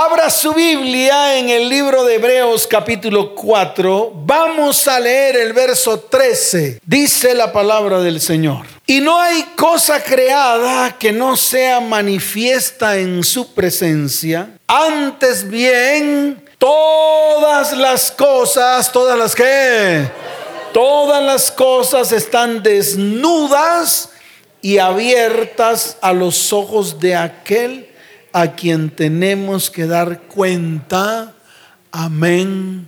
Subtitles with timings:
[0.00, 4.12] Abra su Biblia en el libro de Hebreos capítulo 4.
[4.14, 6.80] Vamos a leer el verso 13.
[6.86, 8.64] Dice la palabra del Señor.
[8.86, 14.50] Y no hay cosa creada que no sea manifiesta en su presencia.
[14.68, 20.08] Antes bien, todas las cosas, todas las que,
[20.72, 24.10] todas las cosas están desnudas
[24.62, 27.87] y abiertas a los ojos de aquel
[28.32, 31.34] a quien tenemos que dar cuenta.
[31.92, 32.86] Amén.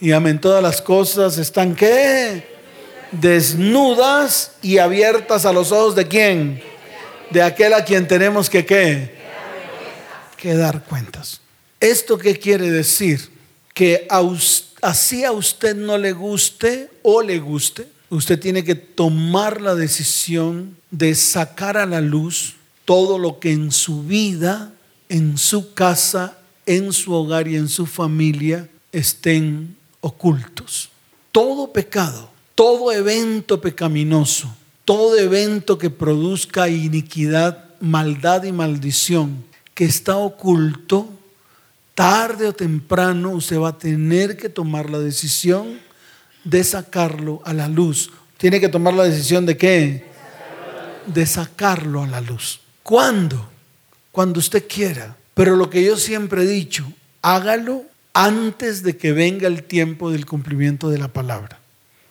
[0.00, 0.40] Y amén.
[0.40, 2.56] Todas las cosas están que
[3.12, 6.62] desnudas y abiertas a los ojos de quién?
[7.30, 9.16] De aquel a quien tenemos que qué?
[10.36, 11.40] Que dar cuentas.
[11.80, 13.30] ¿Esto qué quiere decir?
[13.74, 14.06] Que
[14.82, 20.76] así a usted no le guste o le guste, usted tiene que tomar la decisión
[20.90, 24.72] de sacar a la luz todo lo que en su vida,
[25.10, 30.88] en su casa, en su hogar y en su familia estén ocultos.
[31.32, 34.54] Todo pecado, todo evento pecaminoso,
[34.86, 39.44] todo evento que produzca iniquidad, maldad y maldición
[39.74, 41.10] que está oculto,
[41.94, 45.80] tarde o temprano usted va a tener que tomar la decisión
[46.44, 48.10] de sacarlo a la luz.
[48.38, 50.06] Tiene que tomar la decisión de qué?
[51.06, 52.60] De sacarlo a la luz.
[52.86, 53.50] ¿Cuándo?
[54.12, 55.16] Cuando usted quiera.
[55.34, 56.86] Pero lo que yo siempre he dicho,
[57.20, 61.58] hágalo antes de que venga el tiempo del cumplimiento de la palabra.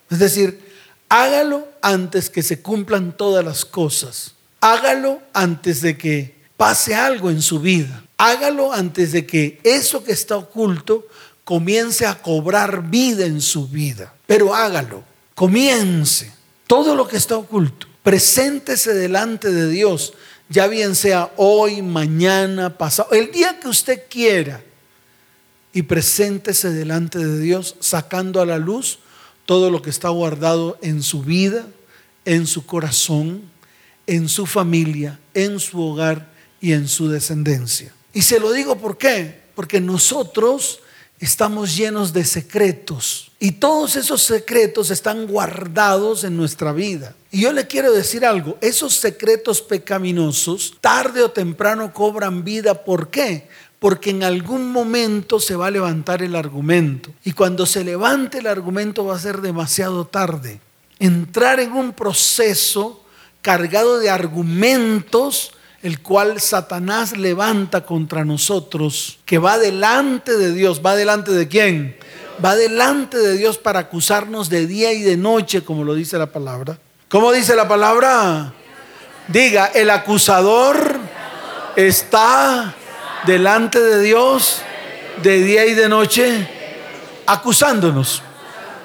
[0.09, 0.59] Es decir,
[1.07, 4.33] hágalo antes que se cumplan todas las cosas.
[4.59, 8.03] Hágalo antes de que pase algo en su vida.
[8.17, 11.07] Hágalo antes de que eso que está oculto
[11.45, 14.13] comience a cobrar vida en su vida.
[14.27, 16.33] Pero hágalo, comience
[16.67, 17.87] todo lo que está oculto.
[18.03, 20.13] Preséntese delante de Dios
[20.49, 24.61] ya bien sea hoy, mañana, pasado, el día que usted quiera,
[25.73, 28.99] y preséntese delante de Dios sacando a la luz
[29.45, 31.67] todo lo que está guardado en su vida,
[32.23, 33.41] en su corazón,
[34.07, 36.31] en su familia, en su hogar
[36.61, 37.93] y en su descendencia.
[38.13, 40.79] Y se lo digo por qué, porque nosotros
[41.19, 47.15] estamos llenos de secretos y todos esos secretos están guardados en nuestra vida.
[47.35, 52.85] Y yo le quiero decir algo, esos secretos pecaminosos tarde o temprano cobran vida.
[52.85, 53.49] ¿Por qué?
[53.77, 57.09] Porque en algún momento se va a levantar el argumento.
[57.25, 60.61] Y cuando se levante el argumento va a ser demasiado tarde.
[60.97, 63.03] Entrar en un proceso
[63.41, 65.51] cargado de argumentos
[65.83, 71.97] el cual Satanás levanta contra nosotros, que va delante de Dios, va delante de quién?
[72.43, 76.31] Va delante de Dios para acusarnos de día y de noche, como lo dice la
[76.31, 76.79] palabra.
[77.15, 78.51] ¿Cómo dice la palabra?
[79.29, 80.99] Diga, el acusador
[81.77, 82.75] está
[83.25, 84.57] delante de Dios
[85.23, 86.45] de día y de noche
[87.25, 88.21] acusándonos.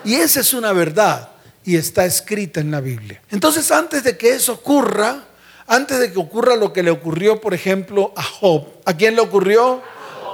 [0.04, 1.30] Y esa es una verdad
[1.64, 3.20] y está escrita en la Biblia.
[3.32, 5.24] Entonces, antes de que eso ocurra,
[5.66, 8.64] antes de que ocurra lo que le ocurrió, por ejemplo, a Job.
[8.84, 9.82] ¿A quién le ocurrió?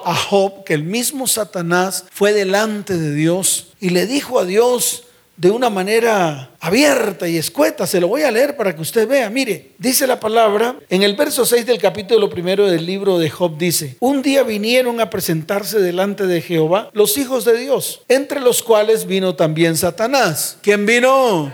[0.05, 5.06] A Job, que el mismo Satanás fue delante de Dios y le dijo a Dios
[5.37, 7.87] de una manera abierta y escueta.
[7.87, 9.29] Se lo voy a leer para que usted vea.
[9.31, 13.59] Mire, dice la palabra en el verso 6 del capítulo primero del libro de Job.
[13.59, 18.63] Dice, un día vinieron a presentarse delante de Jehová los hijos de Dios, entre los
[18.63, 20.59] cuales vino también Satanás.
[20.63, 21.53] ¿Quién vino?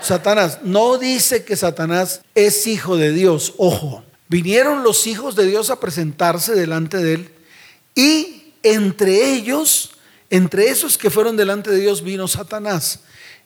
[0.00, 0.60] Satanás.
[0.62, 3.54] No dice que Satanás es hijo de Dios.
[3.56, 7.30] Ojo, vinieron los hijos de Dios a presentarse delante de él
[7.94, 9.90] y entre ellos,
[10.30, 13.00] entre esos que fueron delante de Dios, vino Satanás.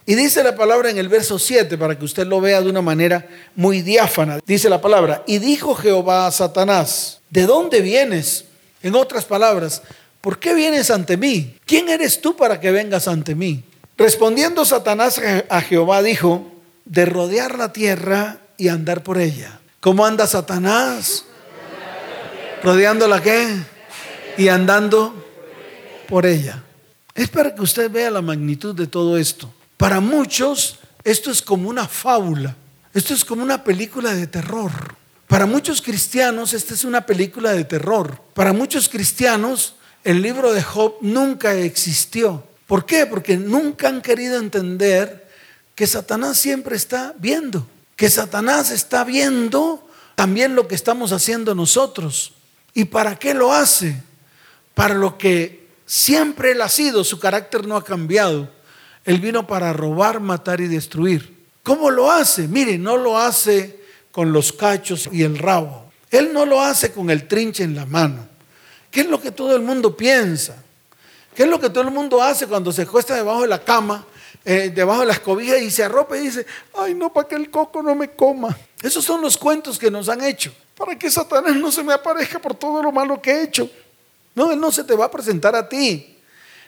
[0.08, 2.80] Y dice la palabra en el verso 7, para que usted lo vea de una
[2.80, 4.38] manera muy diáfana.
[4.46, 8.46] Dice la palabra, y dijo Jehová a Satanás, ¿de dónde vienes?
[8.82, 9.82] En otras palabras,
[10.22, 11.58] ¿por qué vienes ante mí?
[11.66, 13.62] ¿Quién eres tú para que vengas ante mí?
[13.98, 16.52] Respondiendo Satanás a Jehová dijo,
[16.86, 19.60] de rodear la tierra y andar por ella.
[19.78, 21.26] ¿Cómo anda Satanás?
[22.62, 23.46] ¿Rodeando la qué?
[24.38, 25.12] Y andando
[26.08, 26.64] por ella.
[27.14, 29.52] Es para que usted vea la magnitud de todo esto.
[29.78, 32.54] Para muchos esto es como una fábula.
[32.92, 34.72] Esto es como una película de terror.
[35.26, 38.20] Para muchos cristianos esta es una película de terror.
[38.34, 42.44] Para muchos cristianos el libro de Job nunca existió.
[42.66, 43.06] ¿Por qué?
[43.06, 45.28] Porque nunca han querido entender
[45.74, 52.32] que Satanás siempre está viendo, que Satanás está viendo también lo que estamos haciendo nosotros.
[52.74, 54.02] ¿Y para qué lo hace?
[54.74, 58.57] Para lo que siempre él ha sido, su carácter no ha cambiado.
[59.08, 61.34] Él vino para robar, matar y destruir.
[61.62, 62.46] ¿Cómo lo hace?
[62.46, 63.80] Mire, no lo hace
[64.12, 65.90] con los cachos y el rabo.
[66.10, 68.28] Él no lo hace con el trinche en la mano.
[68.90, 70.62] ¿Qué es lo que todo el mundo piensa?
[71.34, 74.04] ¿Qué es lo que todo el mundo hace cuando se cuesta debajo de la cama,
[74.44, 76.44] eh, debajo de las cobijas y se arropa y dice,
[76.76, 78.58] ay no, para que el coco no me coma?
[78.82, 82.38] Esos son los cuentos que nos han hecho, para que Satanás no se me aparezca
[82.38, 83.70] por todo lo malo que he hecho.
[84.34, 86.18] No, Él no se te va a presentar a ti.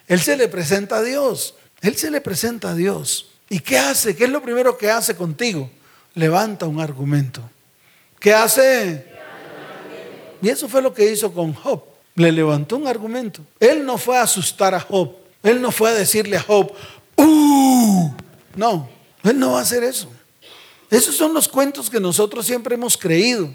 [0.09, 1.55] Él se le presenta a Dios.
[1.81, 3.31] Él se le presenta a Dios.
[3.49, 4.15] ¿Y qué hace?
[4.15, 5.71] ¿Qué es lo primero que hace contigo?
[6.15, 7.43] Levanta un argumento.
[8.19, 9.07] ¿Qué hace?
[10.43, 11.83] Y eso fue lo que hizo con Job.
[12.15, 13.43] Le levantó un argumento.
[13.59, 15.15] Él no fue a asustar a Job.
[15.43, 16.73] Él no fue a decirle a Job,
[17.17, 18.11] ¡Uh!
[18.57, 18.89] No,
[19.23, 20.09] él no va a hacer eso.
[20.91, 23.55] Esos son los cuentos que nosotros siempre hemos creído.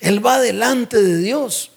[0.00, 1.70] Él va delante de Dios.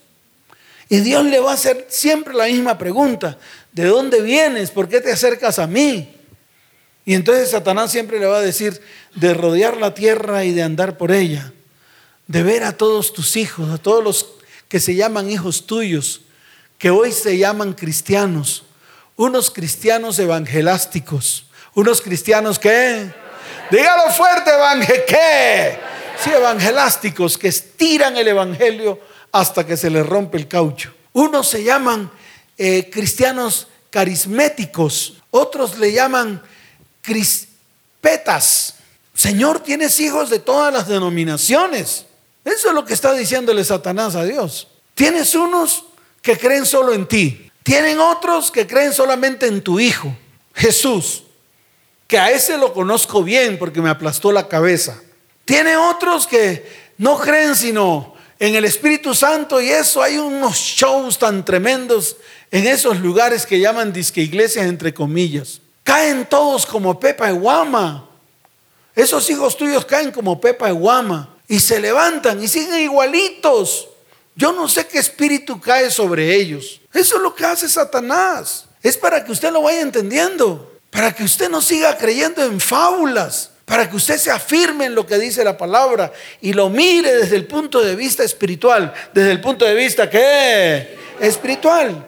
[0.89, 3.37] Y Dios le va a hacer siempre la misma pregunta.
[3.77, 4.71] ¿De dónde vienes?
[4.71, 6.11] ¿Por qué te acercas a mí?
[7.05, 8.81] Y entonces Satanás siempre le va a decir,
[9.13, 11.53] de rodear la tierra y de andar por ella,
[12.25, 14.29] de ver a todos tus hijos, a todos los
[14.67, 16.21] que se llaman hijos tuyos,
[16.79, 18.63] que hoy se llaman cristianos,
[19.15, 21.45] unos cristianos evangelásticos,
[21.75, 23.13] unos cristianos que,
[23.69, 25.77] dígalo fuerte, evangel ¿qué?
[26.23, 28.99] Sí, evangelásticos que estiran el evangelio
[29.31, 30.91] hasta que se les rompe el caucho.
[31.13, 32.09] Unos se llaman
[32.57, 36.41] eh, cristianos carisméticos, otros le llaman
[37.01, 38.75] crispetas.
[39.13, 42.05] Señor, tienes hijos de todas las denominaciones.
[42.43, 44.67] Eso es lo que está diciéndole Satanás a Dios.
[44.93, 45.85] Tienes unos
[46.21, 47.51] que creen solo en ti.
[47.63, 50.15] Tienen otros que creen solamente en tu Hijo,
[50.53, 51.23] Jesús,
[52.07, 55.01] que a ese lo conozco bien porque me aplastó la cabeza.
[55.43, 56.65] Tiene otros que
[56.97, 62.17] no creen sino en el Espíritu Santo y eso hay unos shows tan tremendos
[62.51, 65.61] en esos lugares que llaman disque iglesias entre comillas.
[65.83, 68.09] Caen todos como Pepa y Guama.
[68.95, 73.89] Esos hijos tuyos caen como Pepa y Guama y se levantan y siguen igualitos.
[74.35, 76.81] Yo no sé qué espíritu cae sobre ellos.
[76.93, 78.65] Eso es lo que hace Satanás.
[78.83, 80.73] Es para que usted lo vaya entendiendo.
[80.91, 83.51] Para que usted no siga creyendo en fábulas.
[83.65, 87.35] Para que usted se afirme en lo que dice la palabra y lo mire desde
[87.35, 88.93] el punto de vista espiritual.
[89.13, 92.07] Desde el punto de vista que espiritual.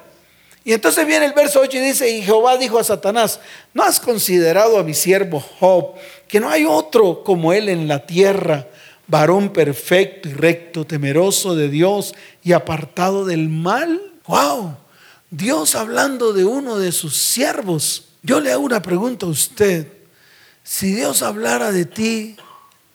[0.63, 3.39] Y entonces viene el verso 8 y dice, y Jehová dijo a Satanás,
[3.73, 5.95] ¿no has considerado a mi siervo Job,
[6.27, 8.67] que no hay otro como él en la tierra?
[9.09, 12.13] varón perfecto y recto, temeroso de Dios
[12.43, 13.99] y apartado del mal.
[14.27, 14.77] ¡Wow!
[15.31, 18.05] Dios hablando de uno de sus siervos.
[18.21, 19.87] Yo le hago una pregunta a usted.
[20.63, 22.35] Si Dios hablara de ti,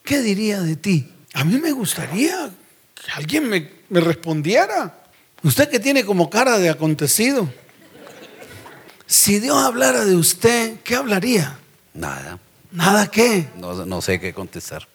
[0.04, 1.08] ¿qué diría de ti?
[1.32, 2.48] A mí me gustaría
[2.94, 5.03] que alguien me, me respondiera.
[5.44, 7.48] Usted que tiene como cara de acontecido.
[9.06, 11.58] Si Dios hablara de usted, ¿qué hablaría?
[11.92, 12.38] Nada.
[12.72, 13.48] ¿Nada qué?
[13.58, 14.88] No, no sé qué contestar.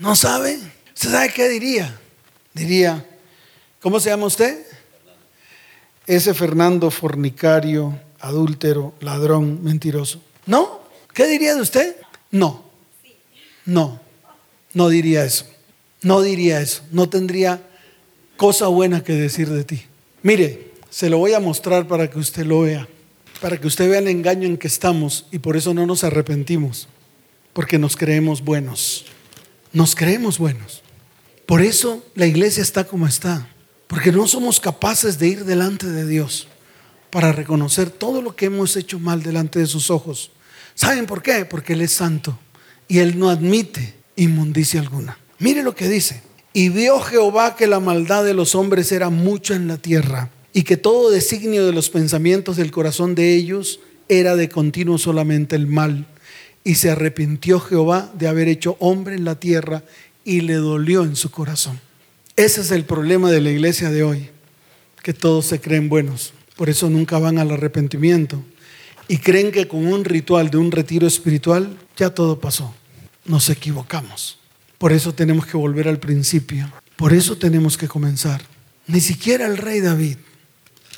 [0.00, 0.58] ¿No sabe?
[0.94, 1.98] ¿Usted sabe qué diría?
[2.52, 3.06] Diría,
[3.80, 4.66] ¿cómo se llama usted?
[6.08, 10.20] Ese Fernando fornicario, adúltero, ladrón, mentiroso.
[10.46, 10.80] ¿No?
[11.14, 11.96] ¿Qué diría de usted?
[12.32, 12.64] No.
[13.64, 14.00] No.
[14.74, 15.46] No diría eso.
[16.02, 16.82] No diría eso.
[16.90, 17.62] No tendría
[18.38, 19.82] cosa buena que decir de ti.
[20.22, 22.88] Mire, se lo voy a mostrar para que usted lo vea.
[23.42, 26.88] Para que usted vea el engaño en que estamos y por eso no nos arrepentimos.
[27.52, 29.06] Porque nos creemos buenos.
[29.72, 30.82] Nos creemos buenos.
[31.46, 33.48] Por eso la iglesia está como está.
[33.88, 36.46] Porque no somos capaces de ir delante de Dios
[37.10, 40.30] para reconocer todo lo que hemos hecho mal delante de sus ojos.
[40.74, 41.44] ¿Saben por qué?
[41.44, 42.38] Porque Él es santo
[42.86, 45.18] y Él no admite inmundicia alguna.
[45.40, 46.27] Mire lo que dice.
[46.58, 50.64] Y vio Jehová que la maldad de los hombres era mucha en la tierra y
[50.64, 55.68] que todo designio de los pensamientos del corazón de ellos era de continuo solamente el
[55.68, 56.08] mal
[56.64, 59.84] y se arrepintió Jehová de haber hecho hombre en la tierra
[60.24, 61.78] y le dolió en su corazón.
[62.34, 64.30] Ese es el problema de la iglesia de hoy,
[65.04, 66.32] que todos se creen buenos.
[66.56, 68.42] Por eso nunca van al arrepentimiento.
[69.06, 72.74] Y creen que con un ritual de un retiro espiritual ya todo pasó.
[73.26, 74.38] Nos equivocamos.
[74.78, 76.72] Por eso tenemos que volver al principio.
[76.96, 78.42] Por eso tenemos que comenzar.
[78.86, 80.16] Ni siquiera el rey David,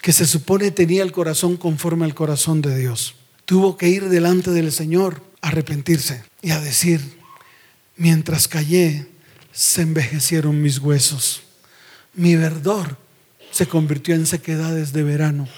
[0.03, 4.51] que se supone tenía el corazón conforme al corazón de Dios, tuvo que ir delante
[4.51, 7.01] del Señor arrepentirse y a decir,
[7.97, 9.09] mientras callé,
[9.53, 11.43] se envejecieron mis huesos.
[12.15, 12.97] Mi verdor
[13.51, 15.49] se convirtió en sequedades de verano.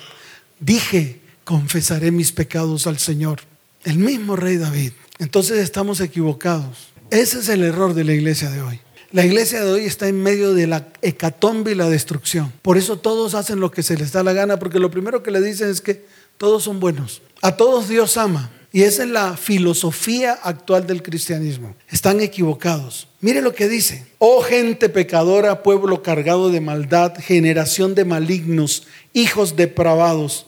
[0.61, 3.41] Dije, confesaré mis pecados al Señor.
[3.85, 4.93] El mismo rey David.
[5.19, 6.92] Entonces estamos equivocados.
[7.13, 8.81] Ese es el error de la iglesia de hoy.
[9.11, 12.51] La iglesia de hoy está en medio de la hecatombe y la destrucción.
[12.63, 15.31] Por eso todos hacen lo que se les da la gana, porque lo primero que
[15.31, 16.07] le dicen es que
[16.39, 17.21] todos son buenos.
[17.43, 18.51] A todos Dios ama.
[18.73, 21.77] Y esa es la filosofía actual del cristianismo.
[21.91, 23.09] Están equivocados.
[23.21, 24.07] Mire lo que dice.
[24.17, 30.47] Oh gente pecadora, pueblo cargado de maldad, generación de malignos, hijos depravados,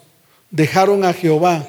[0.51, 1.69] dejaron a Jehová,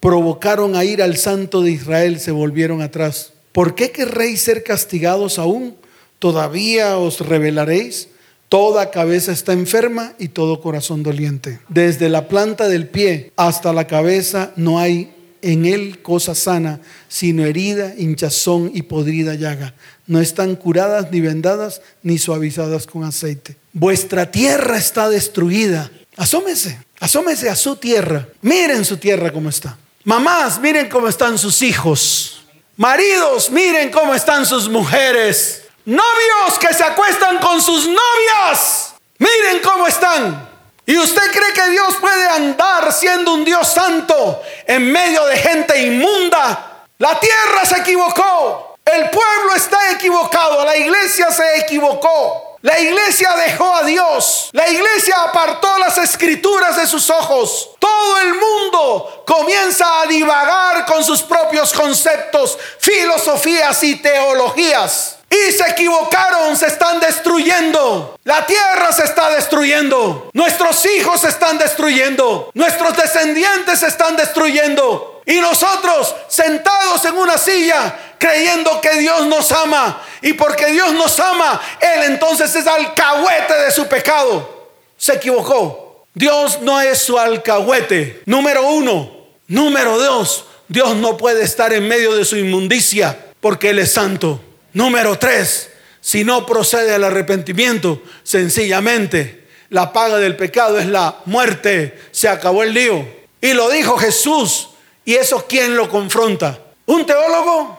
[0.00, 3.34] provocaron a ir al santo de Israel, se volvieron atrás.
[3.52, 5.76] ¿Por qué querréis ser castigados aún?
[6.18, 8.08] ¿Todavía os rebelaréis?
[8.48, 11.60] Toda cabeza está enferma y todo corazón doliente.
[11.68, 17.44] Desde la planta del pie hasta la cabeza no hay en él cosa sana, sino
[17.44, 19.74] herida, hinchazón y podrida llaga.
[20.06, 23.56] No están curadas ni vendadas ni suavizadas con aceite.
[23.72, 25.90] Vuestra tierra está destruida.
[26.16, 28.28] Asómese, asómese a su tierra.
[28.42, 29.78] Miren su tierra cómo está.
[30.04, 32.41] Mamás, miren cómo están sus hijos.
[32.76, 35.64] Maridos, miren cómo están sus mujeres.
[35.84, 38.94] Novios que se acuestan con sus novias.
[39.18, 40.48] Miren cómo están.
[40.86, 45.82] ¿Y usted cree que Dios puede andar siendo un Dios santo en medio de gente
[45.82, 46.86] inmunda?
[46.98, 48.76] La tierra se equivocó.
[48.84, 50.64] El pueblo está equivocado.
[50.64, 52.51] La iglesia se equivocó.
[52.62, 54.48] La iglesia dejó a Dios.
[54.52, 57.70] La iglesia apartó las escrituras de sus ojos.
[57.78, 65.18] Todo el mundo comienza a divagar con sus propios conceptos, filosofías y teologías.
[65.28, 68.18] Y se equivocaron, se están destruyendo.
[68.24, 70.30] La tierra se está destruyendo.
[70.32, 72.50] Nuestros hijos se están destruyendo.
[72.54, 75.11] Nuestros descendientes se están destruyendo.
[75.24, 80.02] Y nosotros sentados en una silla creyendo que Dios nos ama.
[80.20, 84.68] Y porque Dios nos ama, Él entonces es alcahuete de su pecado.
[84.96, 86.06] Se equivocó.
[86.14, 88.22] Dios no es su alcahuete.
[88.26, 89.10] Número uno.
[89.46, 90.46] Número dos.
[90.68, 94.40] Dios no puede estar en medio de su inmundicia porque Él es santo.
[94.72, 101.98] Número tres, si no procede al arrepentimiento, sencillamente la paga del pecado es la muerte.
[102.10, 103.06] Se acabó el lío.
[103.40, 104.68] Y lo dijo Jesús.
[105.04, 106.58] ¿Y eso quién lo confronta?
[106.86, 107.78] ¿Un teólogo?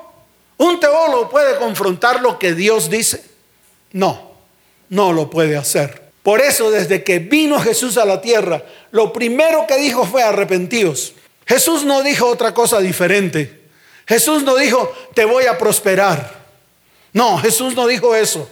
[0.58, 3.24] ¿Un teólogo puede confrontar lo que Dios dice?
[3.92, 4.32] No,
[4.90, 6.04] no lo puede hacer.
[6.24, 11.14] Por eso desde que vino Jesús a la tierra, lo primero que dijo fue arrepentidos.
[11.46, 13.62] Jesús no dijo otra cosa diferente.
[14.08, 16.44] Jesús no dijo, te voy a prosperar.
[17.12, 18.50] No, Jesús no dijo eso.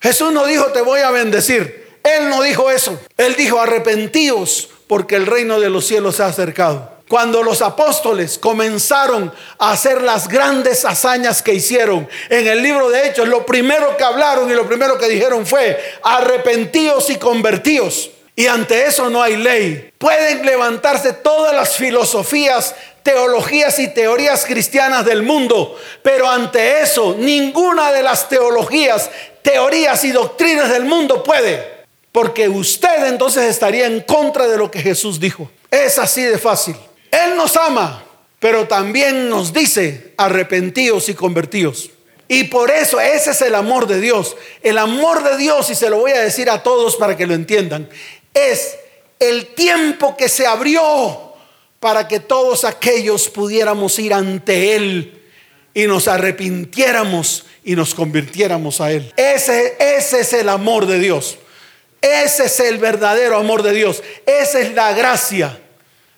[0.00, 1.98] Jesús no dijo te voy a bendecir.
[2.04, 2.98] Él no dijo eso.
[3.16, 6.97] Él dijo arrepentíos porque el reino de los cielos se ha acercado.
[7.08, 13.08] Cuando los apóstoles comenzaron a hacer las grandes hazañas que hicieron en el libro de
[13.08, 18.10] Hechos, lo primero que hablaron y lo primero que dijeron fue arrepentíos y convertíos.
[18.36, 19.90] Y ante eso no hay ley.
[19.98, 27.90] Pueden levantarse todas las filosofías teologías y teorías cristianas del mundo, pero ante eso ninguna
[27.90, 29.10] de las teologías,
[29.40, 34.80] teorías y doctrinas del mundo puede, porque usted entonces estaría en contra de lo que
[34.80, 35.50] Jesús dijo.
[35.70, 36.76] Es así de fácil.
[37.10, 38.04] Él nos ama,
[38.38, 41.90] pero también nos dice arrepentidos y convertidos.
[42.28, 44.36] Y por eso ese es el amor de Dios.
[44.62, 47.34] El amor de Dios, y se lo voy a decir a todos para que lo
[47.34, 47.88] entiendan,
[48.34, 48.76] es
[49.18, 51.32] el tiempo que se abrió
[51.80, 55.22] para que todos aquellos pudiéramos ir ante Él
[55.72, 59.12] y nos arrepintiéramos y nos convirtiéramos a Él.
[59.16, 61.38] Ese, ese es el amor de Dios.
[62.00, 64.02] Ese es el verdadero amor de Dios.
[64.26, 65.58] Esa es la gracia.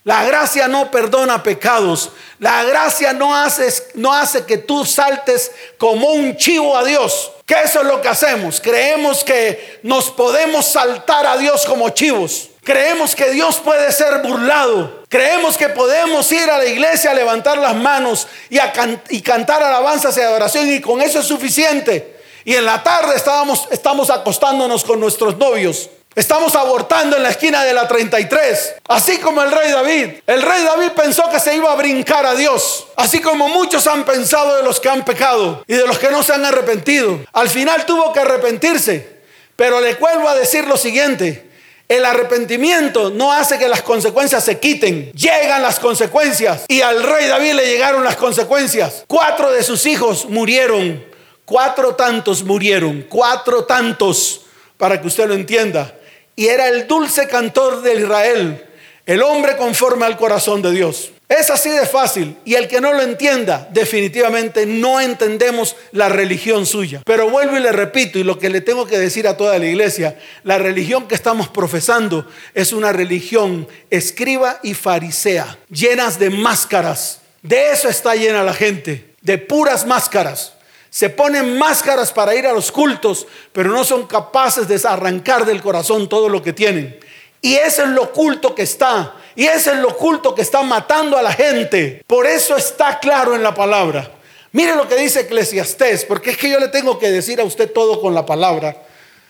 [0.04, 2.10] La gracia no perdona pecados.
[2.38, 7.32] La gracia no hace, no hace que tú saltes como un chivo a Dios.
[7.44, 8.60] Que eso es lo que hacemos.
[8.60, 12.48] Creemos que nos podemos saltar a Dios como chivos.
[12.62, 15.04] Creemos que Dios puede ser burlado.
[15.08, 18.72] Creemos que podemos ir a la iglesia a levantar las manos y, a
[19.10, 22.20] y cantar alabanzas y adoración y con eso es suficiente.
[22.44, 25.90] Y en la tarde estábamos, estamos acostándonos con nuestros novios.
[26.16, 30.08] Estamos abortando en la esquina de la 33, así como el rey David.
[30.26, 34.04] El rey David pensó que se iba a brincar a Dios, así como muchos han
[34.04, 37.20] pensado de los que han pecado y de los que no se han arrepentido.
[37.32, 39.20] Al final tuvo que arrepentirse,
[39.54, 41.48] pero le vuelvo a decir lo siguiente,
[41.90, 45.12] el arrepentimiento no hace que las consecuencias se quiten.
[45.12, 46.64] Llegan las consecuencias.
[46.66, 49.04] Y al rey David le llegaron las consecuencias.
[49.06, 51.04] Cuatro de sus hijos murieron.
[51.44, 53.06] Cuatro tantos murieron.
[53.08, 54.42] Cuatro tantos.
[54.76, 55.92] Para que usted lo entienda.
[56.36, 58.64] Y era el dulce cantor de Israel.
[59.06, 61.12] El hombre conforme al corazón de Dios.
[61.30, 62.36] Es así de fácil.
[62.44, 67.02] Y el que no lo entienda, definitivamente no entendemos la religión suya.
[67.06, 69.66] Pero vuelvo y le repito, y lo que le tengo que decir a toda la
[69.66, 77.20] iglesia, la religión que estamos profesando es una religión escriba y farisea, llenas de máscaras.
[77.42, 80.54] De eso está llena la gente, de puras máscaras.
[80.90, 85.62] Se ponen máscaras para ir a los cultos, pero no son capaces de arrancar del
[85.62, 86.98] corazón todo lo que tienen.
[87.40, 91.16] Y eso es lo oculto que está Y ese es lo oculto que está matando
[91.16, 92.02] a la gente.
[92.06, 94.10] Por eso está claro en la palabra.
[94.52, 97.72] Mire lo que dice Eclesiastés, porque es que yo le tengo que decir a usted
[97.72, 98.76] todo con la palabra.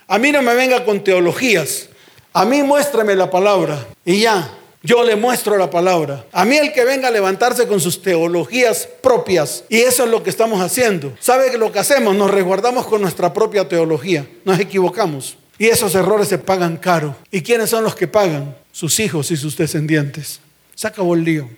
[0.09, 1.91] A mí no me venga con teologías.
[2.33, 4.51] A mí muéstrame la palabra y ya.
[4.83, 6.25] Yo le muestro la palabra.
[6.33, 9.65] A mí el que venga a levantarse con sus teologías propias.
[9.69, 11.15] Y eso es lo que estamos haciendo.
[11.21, 12.17] ¿Sabe lo que hacemos?
[12.17, 14.27] Nos resguardamos con nuestra propia teología.
[14.45, 15.37] Nos equivocamos.
[15.59, 17.15] Y esos errores se pagan caro.
[17.31, 18.57] ¿Y quiénes son los que pagan?
[18.73, 20.41] Sus hijos y sus descendientes.
[20.75, 21.51] Se acabó el lío.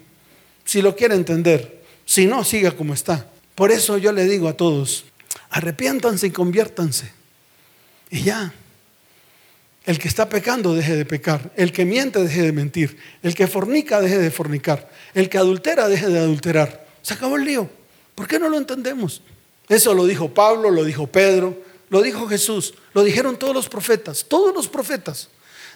[0.64, 1.82] Si lo quiere entender.
[2.04, 3.26] Si no, siga como está.
[3.54, 5.04] Por eso yo le digo a todos,
[5.50, 7.12] arrepiéntanse y conviértanse.
[8.10, 8.52] Y ya.
[9.84, 11.50] El que está pecando deje de pecar.
[11.56, 12.96] El que miente deje de mentir.
[13.22, 14.88] El que fornica deje de fornicar.
[15.14, 16.86] El que adultera deje de adulterar.
[17.02, 17.68] Se acabó el lío.
[18.14, 19.22] ¿Por qué no lo entendemos?
[19.68, 21.56] Eso lo dijo Pablo, lo dijo Pedro,
[21.88, 25.28] lo dijo Jesús, lo dijeron todos los profetas, todos los profetas.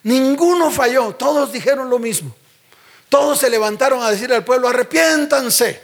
[0.03, 2.35] Ninguno falló, todos dijeron lo mismo.
[3.09, 5.81] Todos se levantaron a decir al pueblo, arrepiéntanse.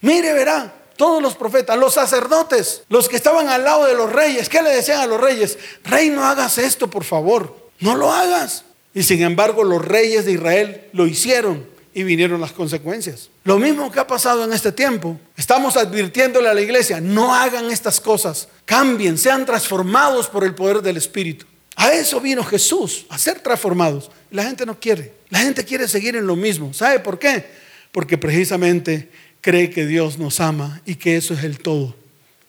[0.00, 4.48] Mire, verá, todos los profetas, los sacerdotes, los que estaban al lado de los reyes,
[4.48, 5.58] ¿qué le decían a los reyes?
[5.84, 7.61] Rey, no hagas esto, por favor.
[7.82, 8.64] No lo hagas.
[8.94, 13.28] Y sin embargo los reyes de Israel lo hicieron y vinieron las consecuencias.
[13.44, 15.18] Lo mismo que ha pasado en este tiempo.
[15.36, 20.80] Estamos advirtiéndole a la iglesia, no hagan estas cosas, cambien, sean transformados por el poder
[20.80, 21.46] del Espíritu.
[21.76, 24.10] A eso vino Jesús, a ser transformados.
[24.30, 25.14] La gente no quiere.
[25.30, 26.74] La gente quiere seguir en lo mismo.
[26.74, 27.46] ¿Sabe por qué?
[27.90, 29.10] Porque precisamente
[29.40, 31.96] cree que Dios nos ama y que eso es el todo.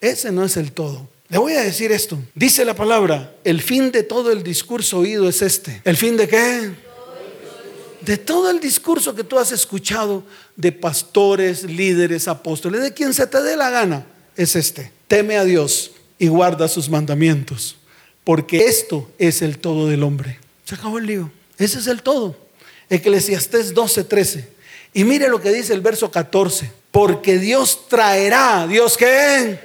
[0.00, 1.08] Ese no es el todo.
[1.28, 2.18] Le voy a decir esto.
[2.34, 5.80] Dice la palabra, el fin de todo el discurso oído es este.
[5.84, 6.70] ¿El fin de qué?
[8.02, 10.24] De todo el discurso que tú has escuchado
[10.56, 14.92] de pastores, líderes, apóstoles, de quien se te dé la gana, es este.
[15.08, 17.76] Teme a Dios y guarda sus mandamientos,
[18.22, 20.38] porque esto es el todo del hombre.
[20.64, 21.30] Se acabó el lío.
[21.56, 22.36] Ese es el todo.
[22.90, 24.44] Eclesiastés 12:13.
[24.92, 26.70] Y mire lo que dice el verso 14.
[26.90, 29.58] Porque Dios traerá, ¿Dios qué?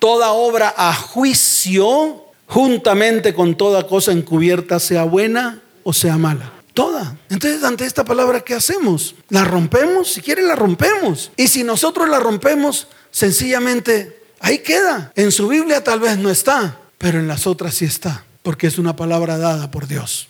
[0.00, 6.52] Toda obra a juicio juntamente con toda cosa encubierta, sea buena o sea mala.
[6.74, 7.16] Toda.
[7.28, 9.14] Entonces, ante esta palabra, ¿qué hacemos?
[9.28, 10.12] ¿La rompemos?
[10.12, 11.30] Si quiere, la rompemos.
[11.36, 15.12] Y si nosotros la rompemos, sencillamente ahí queda.
[15.14, 18.78] En su Biblia tal vez no está, pero en las otras sí está, porque es
[18.78, 20.28] una palabra dada por Dios.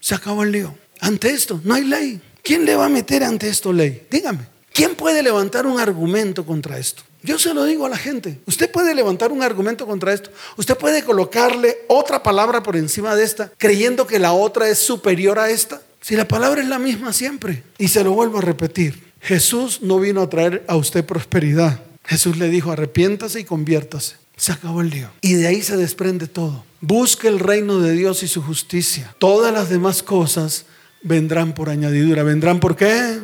[0.00, 0.74] Se acabó el lío.
[1.00, 2.20] Ante esto, no hay ley.
[2.42, 4.06] ¿Quién le va a meter ante esto ley?
[4.10, 4.46] Dígame.
[4.72, 7.02] ¿Quién puede levantar un argumento contra esto?
[7.24, 8.38] Yo se lo digo a la gente.
[8.44, 10.30] Usted puede levantar un argumento contra esto.
[10.58, 15.38] Usted puede colocarle otra palabra por encima de esta, creyendo que la otra es superior
[15.38, 15.80] a esta.
[16.02, 17.62] Si la palabra es la misma siempre.
[17.78, 19.02] Y se lo vuelvo a repetir.
[19.22, 21.80] Jesús no vino a traer a usted prosperidad.
[22.04, 24.16] Jesús le dijo, arrepiéntase y conviértase.
[24.36, 25.08] Se acabó el lío.
[25.22, 26.62] Y de ahí se desprende todo.
[26.82, 29.14] Busque el reino de Dios y su justicia.
[29.18, 30.66] Todas las demás cosas
[31.02, 32.22] vendrán por añadidura.
[32.22, 33.18] ¿Vendrán por qué?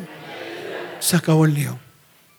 [0.99, 1.77] Se acabó el lío.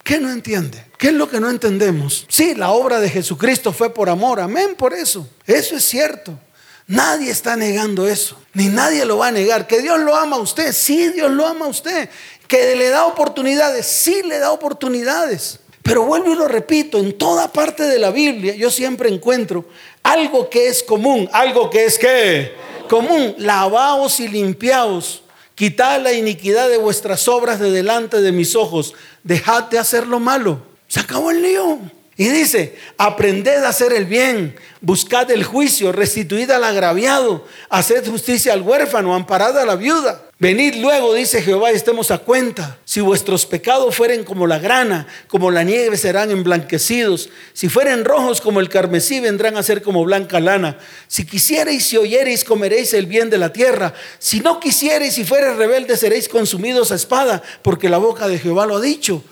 [0.03, 0.83] ¿Qué no entiende?
[0.97, 2.25] ¿Qué es lo que no entendemos?
[2.27, 5.27] Sí, la obra de Jesucristo fue por amor, amén por eso.
[5.47, 6.37] Eso es cierto.
[6.85, 9.65] Nadie está negando eso, ni nadie lo va a negar.
[9.67, 12.09] Que Dios lo ama a usted, sí, Dios lo ama a usted.
[12.47, 15.59] Que le da oportunidades, sí, le da oportunidades.
[15.81, 19.65] Pero vuelvo y lo repito, en toda parte de la Biblia yo siempre encuentro
[20.01, 22.53] algo que es común, algo que es que
[22.89, 25.23] común, lavaos y limpiaos
[25.55, 28.95] Quitad la iniquidad de vuestras obras de delante de mis ojos.
[29.23, 30.61] Dejad de hacer lo malo.
[30.87, 31.79] Se acabó el lío.
[32.15, 38.53] Y dice, aprended a hacer el bien, buscad el juicio, restituid al agraviado, haced justicia
[38.53, 40.21] al huérfano, amparad a la viuda.
[40.37, 42.77] Venid luego, dice Jehová, y estemos a cuenta.
[42.83, 47.29] Si vuestros pecados fueren como la grana, como la nieve serán emblanquecidos.
[47.53, 50.77] Si fueren rojos como el carmesí, vendrán a ser como blanca lana.
[51.07, 53.93] Si quisiereis y oyereis, comeréis el bien de la tierra.
[54.19, 58.65] Si no quisiereis y fuereis rebeldes, seréis consumidos a espada, porque la boca de Jehová
[58.65, 59.23] lo ha dicho.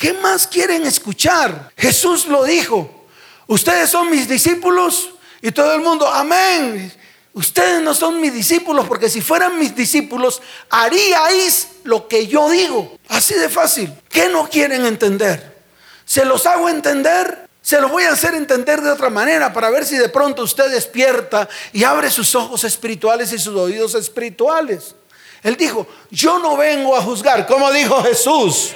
[0.00, 1.72] ¿Qué más quieren escuchar?
[1.76, 3.04] Jesús lo dijo.
[3.46, 5.10] Ustedes son mis discípulos
[5.42, 6.90] y todo el mundo, amén.
[7.34, 12.96] Ustedes no son mis discípulos porque si fueran mis discípulos haríais lo que yo digo.
[13.08, 13.92] Así de fácil.
[14.08, 15.58] ¿Qué no quieren entender?
[16.06, 17.50] ¿Se los hago entender?
[17.60, 20.70] Se los voy a hacer entender de otra manera para ver si de pronto usted
[20.70, 24.94] despierta y abre sus ojos espirituales y sus oídos espirituales.
[25.42, 28.74] Él dijo, yo no vengo a juzgar, como dijo Jesús.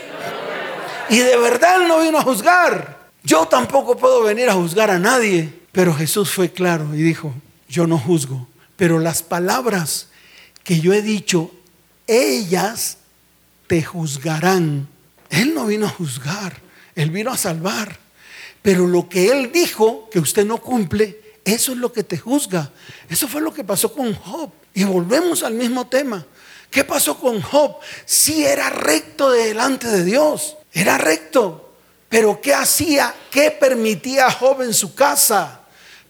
[1.08, 3.08] Y de verdad no vino a juzgar.
[3.22, 5.52] Yo tampoco puedo venir a juzgar a nadie.
[5.72, 7.34] Pero Jesús fue claro y dijo,
[7.68, 10.08] yo no juzgo, pero las palabras
[10.62, 11.50] que yo he dicho,
[12.06, 12.98] ellas
[13.66, 14.86] te juzgarán.
[15.30, 16.60] Él no vino a juzgar,
[16.94, 17.98] Él vino a salvar.
[18.62, 22.70] Pero lo que Él dijo que usted no cumple, eso es lo que te juzga.
[23.08, 24.50] Eso fue lo que pasó con Job.
[24.74, 26.24] Y volvemos al mismo tema
[26.74, 27.76] ¿Qué pasó con Job?
[28.04, 31.70] Sí era recto delante de Dios, era recto.
[32.08, 33.14] Pero ¿qué hacía?
[33.30, 35.60] ¿Qué permitía a Job en su casa?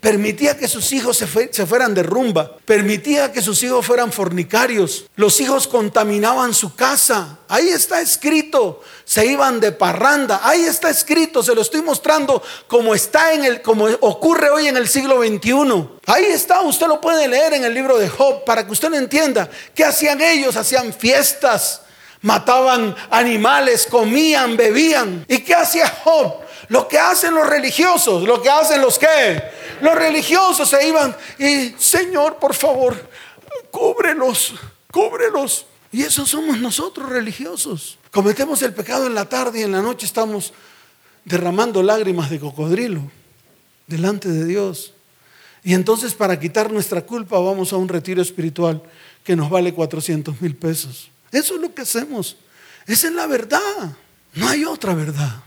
[0.04, 2.58] Permitía que sus hijos se, fueran de rumba.
[2.66, 5.06] Permitía que sus hijos fueran fornicarios.
[5.16, 7.38] Los hijos contaminaban su casa.
[7.48, 8.82] Ahí está escrito.
[9.06, 10.40] Se iban de parranda.
[10.42, 11.42] Ahí está escrito.
[11.42, 15.88] Se lo estoy mostrando como está en el, como ocurre hoy en el siglo XXI.
[16.04, 16.60] Ahí está.
[16.60, 19.48] Usted lo puede leer en el libro de Job para que usted lo entienda.
[19.74, 20.54] ¿Qué hacían ellos?
[20.56, 21.80] Hacían fiestas.
[22.24, 25.26] Mataban animales, comían, bebían.
[25.28, 26.36] ¿Y qué hacía Job?
[26.68, 29.42] Lo que hacen los religiosos, lo que hacen los que,
[29.82, 32.96] los religiosos se iban y Señor, por favor,
[33.70, 34.54] cúbrelos,
[34.90, 35.66] cúbrelos.
[35.92, 37.98] Y eso somos nosotros religiosos.
[38.10, 40.54] Cometemos el pecado en la tarde y en la noche estamos
[41.26, 43.02] derramando lágrimas de cocodrilo
[43.86, 44.94] delante de Dios.
[45.62, 48.82] Y entonces para quitar nuestra culpa vamos a un retiro espiritual
[49.22, 51.10] que nos vale 400 mil pesos.
[51.34, 52.36] Eso es lo que hacemos.
[52.86, 53.96] Esa es la verdad.
[54.34, 55.42] No hay otra verdad.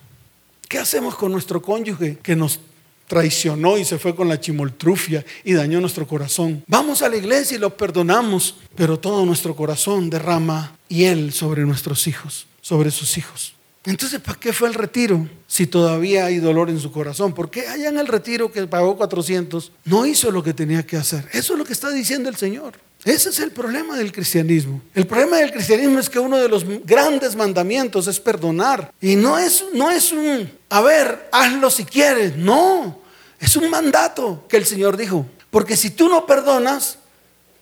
[0.67, 2.59] ¿Qué hacemos con nuestro cónyuge que nos
[3.07, 6.63] traicionó y se fue con la chimoltrufia y dañó nuestro corazón?
[6.67, 12.05] Vamos a la iglesia y lo perdonamos, pero todo nuestro corazón derrama hiel sobre nuestros
[12.07, 13.53] hijos, sobre sus hijos.
[13.85, 17.33] Entonces, ¿para qué fue el retiro si todavía hay dolor en su corazón?
[17.33, 21.29] Porque allá en el retiro que pagó 400 no hizo lo que tenía que hacer.
[21.31, 22.73] Eso es lo que está diciendo el Señor.
[23.07, 24.81] Ese es el problema del cristianismo.
[24.93, 28.93] El problema del cristianismo es que uno de los grandes mandamientos es perdonar.
[28.99, 32.35] Y no es, no es un, a ver, hazlo si quieres.
[32.35, 32.99] No,
[33.39, 35.25] es un mandato que el Señor dijo.
[35.49, 36.97] Porque si tú no perdonas,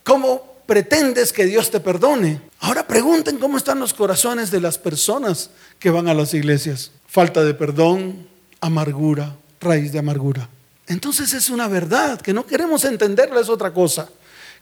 [0.03, 2.41] ¿cómo pretendes que Dios te perdone?
[2.61, 6.89] Ahora pregunten cómo están los corazones de las personas que van a las iglesias.
[7.05, 8.27] Falta de perdón,
[8.61, 10.49] amargura, raíz de amargura.
[10.87, 14.09] Entonces es una verdad que no queremos entenderla, es otra cosa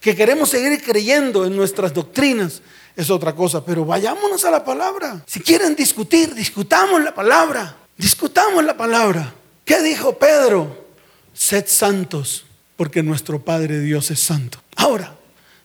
[0.03, 2.61] que queremos seguir creyendo en nuestras doctrinas,
[2.93, 5.23] es otra cosa, pero vayámonos a la palabra.
[5.25, 9.33] Si quieren discutir, discutamos la palabra, discutamos la palabra.
[9.63, 10.87] ¿Qué dijo Pedro?
[11.33, 12.43] Sed santos,
[12.75, 14.59] porque nuestro Padre Dios es santo.
[14.75, 15.15] Ahora,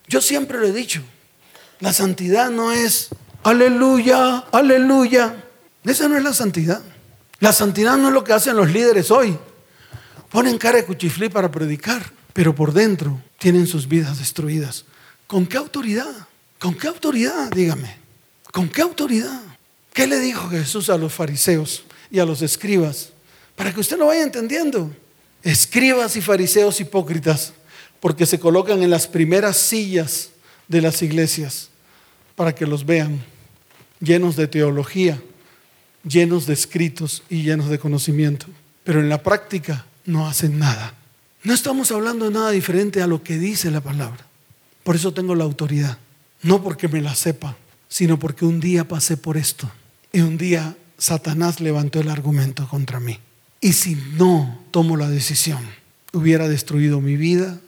[0.07, 1.03] yo siempre lo he dicho,
[1.81, 3.09] la santidad no es
[3.42, 5.35] aleluya, aleluya.
[5.83, 6.81] Esa no es la santidad.
[7.40, 9.37] La santidad no es lo que hacen los líderes hoy.
[10.31, 14.85] Ponen cara de cuchiflí para predicar pero por dentro tienen sus vidas destruidas.
[15.27, 16.29] ¿Con qué autoridad?
[16.61, 17.51] ¿Con qué autoridad?
[17.51, 17.96] Dígame.
[18.53, 19.40] ¿Con qué autoridad?
[19.92, 23.09] ¿Qué le dijo Jesús a los fariseos y a los escribas?
[23.57, 24.88] Para que usted lo vaya entendiendo.
[25.42, 27.55] Escribas y fariseos hipócritas,
[27.98, 30.31] porque se colocan en las primeras sillas
[30.68, 31.70] de las iglesias
[32.37, 33.20] para que los vean,
[33.98, 35.20] llenos de teología,
[36.07, 38.46] llenos de escritos y llenos de conocimiento.
[38.85, 40.94] Pero en la práctica no hacen nada.
[41.49, 44.27] No estamos hablando de nada diferente a lo que dice la palabra.
[44.85, 45.97] Por eso tengo la autoridad.
[46.43, 47.57] No porque me la sepa,
[47.89, 49.71] sino porque un día pasé por esto.
[50.13, 53.19] Y un día Satanás levantó el argumento contra mí.
[53.63, 55.61] Y si no tomo la decisión,
[56.13, 57.59] hubiera destruido mi vida,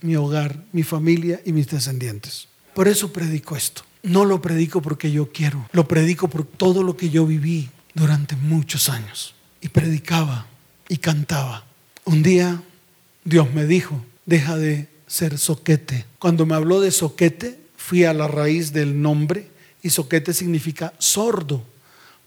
[0.00, 2.48] mi hogar, mi familia y mis descendientes.
[2.74, 3.82] Por eso predico esto.
[4.02, 8.34] No lo predico porque yo quiero, lo predico por todo lo que yo viví durante
[8.34, 9.36] muchos años.
[9.60, 10.48] Y predicaba
[10.88, 11.64] y cantaba.
[12.04, 12.64] Un día
[13.24, 16.04] Dios me dijo, deja de ser soquete.
[16.18, 19.48] Cuando me habló de soquete, fui a la raíz del nombre
[19.82, 21.64] y soquete significa sordo,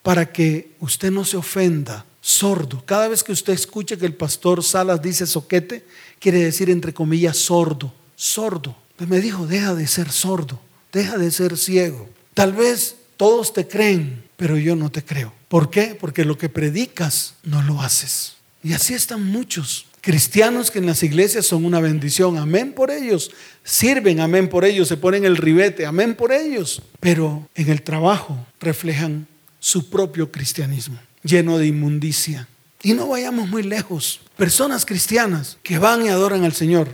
[0.02, 2.84] para que usted no se ofenda, sordo.
[2.86, 5.86] Cada vez que usted escuche que el pastor Salas dice soquete,
[6.20, 8.76] quiere decir entre comillas sordo, sordo.
[8.92, 10.60] Entonces me dijo, deja de ser sordo,
[10.92, 12.10] deja de ser ciego.
[12.34, 15.34] Tal vez todos te creen, pero yo no te creo.
[15.48, 15.96] ¿Por qué?
[16.00, 18.34] Porque lo que predicas no lo haces.
[18.64, 23.32] Y así están muchos cristianos que en las iglesias son una bendición, amén por ellos,
[23.64, 28.46] sirven, amén por ellos, se ponen el ribete, amén por ellos, pero en el trabajo
[28.60, 29.28] reflejan
[29.60, 32.48] su propio cristianismo, lleno de inmundicia.
[32.84, 36.88] Y no vayamos muy lejos, personas cristianas que van y adoran al Señor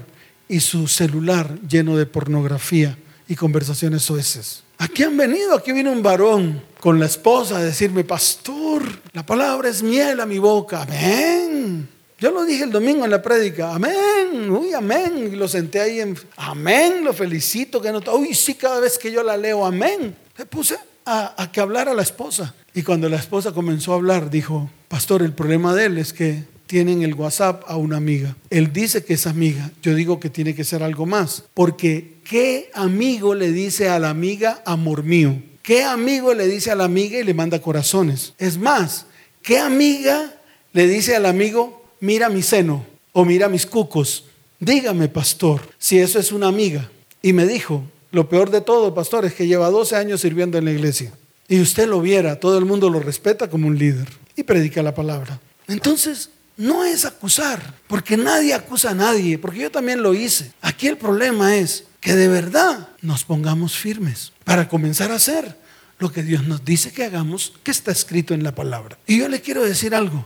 [0.49, 2.97] y su celular lleno de pornografía
[3.29, 4.63] y conversaciones soeces.
[4.77, 9.69] Aquí han venido, aquí viene un varón con la esposa a decirme, pastor, la palabra
[9.69, 11.87] es miel a mi boca, amén.
[12.19, 15.37] Yo lo dije el domingo en la prédica, amén, uy, amén.
[15.37, 19.21] Lo senté ahí en, amén, lo felicito, que no, uy, sí, cada vez que yo
[19.21, 20.15] la leo, amén.
[20.35, 22.55] Le puse a, a que hablara la esposa.
[22.73, 26.43] Y cuando la esposa comenzó a hablar, dijo, pastor, el problema de él es que
[26.65, 28.35] tienen el WhatsApp a una amiga.
[28.49, 31.43] Él dice que es amiga, yo digo que tiene que ser algo más.
[31.53, 35.41] Porque, ¿qué amigo le dice a la amiga amor mío?
[35.61, 38.33] ¿Qué amigo le dice a la amiga y le manda corazones?
[38.37, 39.05] Es más,
[39.41, 40.33] ¿qué amiga
[40.73, 44.25] le dice al amigo mira mi seno o mira mis cucos.
[44.59, 46.89] Dígame, pastor, si eso es una amiga.
[47.21, 50.65] Y me dijo, Lo peor de todo, pastor, es que lleva 12 años sirviendo en
[50.65, 51.13] la iglesia.
[51.47, 54.95] Y usted lo viera, todo el mundo lo respeta como un líder y predica la
[54.95, 55.39] palabra.
[55.67, 60.51] Entonces, no es acusar, porque nadie acusa a nadie, porque yo también lo hice.
[60.61, 65.57] Aquí el problema es que de verdad nos pongamos firmes para comenzar a hacer
[65.99, 68.97] lo que Dios nos dice que hagamos, que está escrito en la palabra.
[69.07, 70.25] Y yo le quiero decir algo,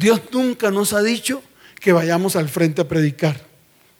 [0.00, 1.42] Dios nunca nos ha dicho
[1.78, 3.44] que vayamos al frente a predicar.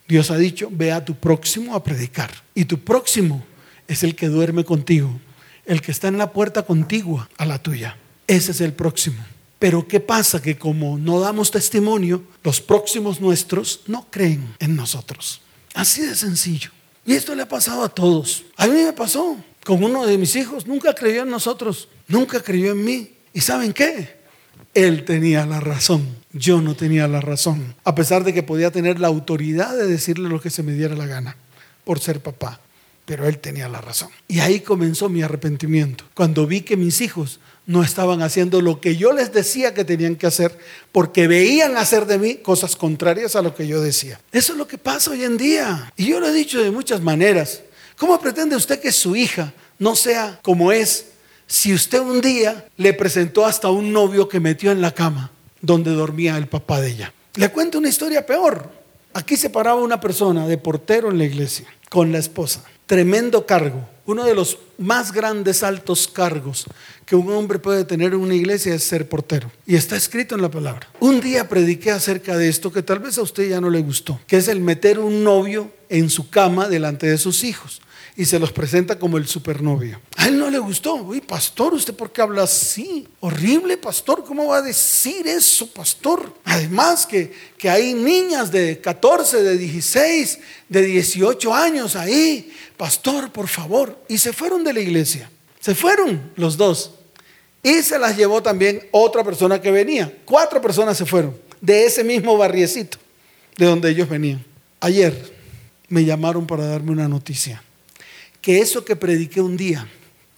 [0.09, 2.31] Dios ha dicho, ve a tu próximo a predicar.
[2.55, 3.45] Y tu próximo
[3.87, 5.21] es el que duerme contigo,
[5.67, 7.99] el que está en la puerta contigua a la tuya.
[8.27, 9.23] Ese es el próximo.
[9.59, 10.41] Pero ¿qué pasa?
[10.41, 15.43] Que como no damos testimonio, los próximos nuestros no creen en nosotros.
[15.75, 16.71] Así de sencillo.
[17.05, 18.45] Y esto le ha pasado a todos.
[18.57, 19.37] A mí me pasó
[19.67, 20.67] con uno de mis hijos.
[20.67, 21.89] Nunca creyó en nosotros.
[22.09, 23.11] Nunca creyó en mí.
[23.35, 24.20] ¿Y saben qué?
[24.75, 26.07] Él tenía la razón.
[26.33, 27.75] Yo no tenía la razón.
[27.85, 30.95] A pesar de que podía tener la autoridad de decirle lo que se me diera
[30.95, 31.37] la gana
[31.85, 32.61] por ser papá.
[33.05, 34.11] Pero él tenía la razón.
[34.29, 36.05] Y ahí comenzó mi arrepentimiento.
[36.15, 40.17] Cuando vi que mis hijos no estaban haciendo lo que yo les decía que tenían
[40.17, 40.57] que hacer
[40.93, 44.21] porque veían hacer de mí cosas contrarias a lo que yo decía.
[44.31, 45.93] Eso es lo que pasa hoy en día.
[45.97, 47.63] Y yo lo he dicho de muchas maneras.
[47.97, 51.07] ¿Cómo pretende usted que su hija no sea como es
[51.51, 55.91] si usted un día le presentó hasta un novio que metió en la cama donde
[55.91, 57.13] dormía el papá de ella?
[57.35, 58.71] Le cuento una historia peor.
[59.15, 62.63] Aquí se paraba una persona de portero en la iglesia con la esposa.
[62.87, 66.67] Tremendo cargo uno de los más grandes altos cargos
[67.05, 69.51] que un hombre puede tener en una iglesia es ser portero.
[69.67, 70.89] Y está escrito en la palabra.
[71.01, 74.21] Un día prediqué acerca de esto que tal vez a usted ya no le gustó,
[74.29, 77.81] que es el meter un novio en su cama delante de sus hijos
[78.21, 79.99] y se los presenta como el supernovio.
[80.17, 80.97] A él no le gustó.
[80.97, 83.09] Uy, pastor, ¿usted por qué habla así?
[83.21, 84.25] Horrible, pastor.
[84.27, 86.31] ¿Cómo va a decir eso, pastor?
[86.45, 92.53] Además que, que hay niñas de 14, de 16, de 18 años ahí.
[92.77, 93.99] Pastor, por favor.
[94.07, 95.31] Y se fueron de la iglesia.
[95.59, 96.91] Se fueron los dos.
[97.63, 100.15] Y se las llevó también otra persona que venía.
[100.27, 102.99] Cuatro personas se fueron de ese mismo barriecito
[103.57, 104.45] de donde ellos venían.
[104.79, 105.33] Ayer
[105.89, 107.63] me llamaron para darme una noticia
[108.41, 109.87] que eso que prediqué un día,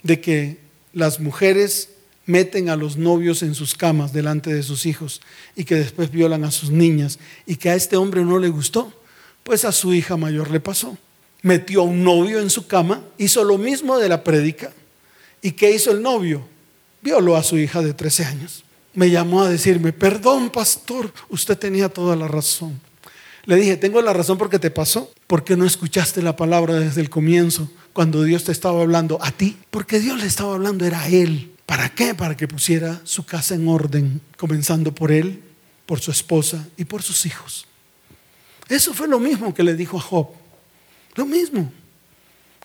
[0.02, 0.58] de que
[0.92, 1.88] las mujeres
[2.26, 5.20] meten a los novios en sus camas delante de sus hijos
[5.56, 8.92] y que después violan a sus niñas y que a este hombre no le gustó,
[9.42, 10.96] pues a su hija mayor le pasó.
[11.42, 14.72] Metió a un novio en su cama, hizo lo mismo de la prédica.
[15.40, 16.46] ¿Y qué hizo el novio?
[17.02, 18.64] Violó a su hija de 13 años.
[18.94, 22.80] Me llamó a decirme, perdón pastor, usted tenía toda la razón.
[23.44, 27.10] Le dije, tengo la razón porque te pasó, porque no escuchaste la palabra desde el
[27.10, 31.08] comienzo cuando Dios te estaba hablando a ti, porque Dios le estaba hablando era a
[31.08, 31.52] él.
[31.66, 32.14] ¿Para qué?
[32.14, 35.42] Para que pusiera su casa en orden, comenzando por él,
[35.86, 37.66] por su esposa y por sus hijos.
[38.68, 40.28] Eso fue lo mismo que le dijo a Job.
[41.14, 41.70] Lo mismo.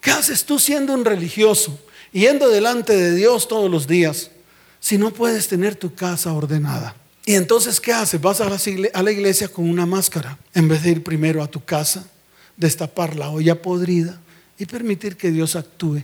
[0.02, 1.78] ¿Qué haces tú siendo un religioso,
[2.12, 4.32] yendo delante de Dios todos los días,
[4.80, 6.96] si no puedes tener tu casa ordenada?
[7.26, 8.22] Y entonces, ¿qué haces?
[8.22, 12.08] Vas a la iglesia con una máscara, en vez de ir primero a tu casa,
[12.56, 14.22] destapar la olla podrida
[14.58, 16.04] y permitir que Dios actúe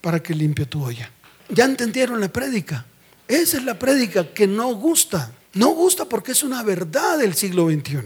[0.00, 1.10] para que limpie tu olla.
[1.48, 2.84] ¿Ya entendieron la prédica?
[3.28, 5.32] Esa es la prédica que no gusta.
[5.54, 7.98] No gusta porque es una verdad del siglo XXI.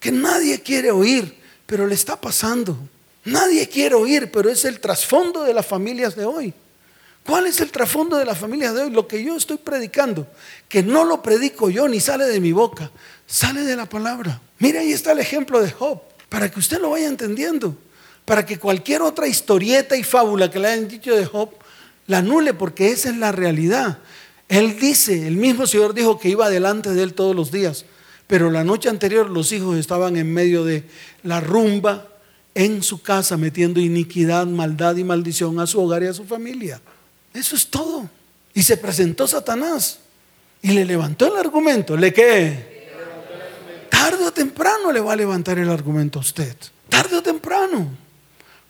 [0.00, 2.76] Que nadie quiere oír, pero le está pasando.
[3.24, 6.54] Nadie quiere oír, pero es el trasfondo de las familias de hoy.
[7.24, 8.90] ¿Cuál es el trasfondo de las familias de hoy?
[8.90, 10.26] Lo que yo estoy predicando,
[10.68, 12.90] que no lo predico yo ni sale de mi boca,
[13.26, 14.40] sale de la palabra.
[14.58, 17.76] Mira, ahí está el ejemplo de Job, para que usted lo vaya entendiendo
[18.24, 21.50] para que cualquier otra historieta y fábula que le hayan dicho de Job
[22.06, 23.98] la anule, porque esa es la realidad.
[24.48, 27.84] Él dice, el mismo Señor dijo que iba delante de él todos los días,
[28.26, 30.84] pero la noche anterior los hijos estaban en medio de
[31.22, 32.08] la rumba
[32.54, 36.80] en su casa, metiendo iniquidad, maldad y maldición a su hogar y a su familia.
[37.32, 38.08] Eso es todo.
[38.54, 40.00] Y se presentó Satanás
[40.60, 41.96] y le levantó el argumento.
[41.96, 42.72] ¿Le qué?
[43.88, 46.56] Tarde o temprano le va a levantar el argumento a usted.
[46.88, 48.01] Tarde o temprano.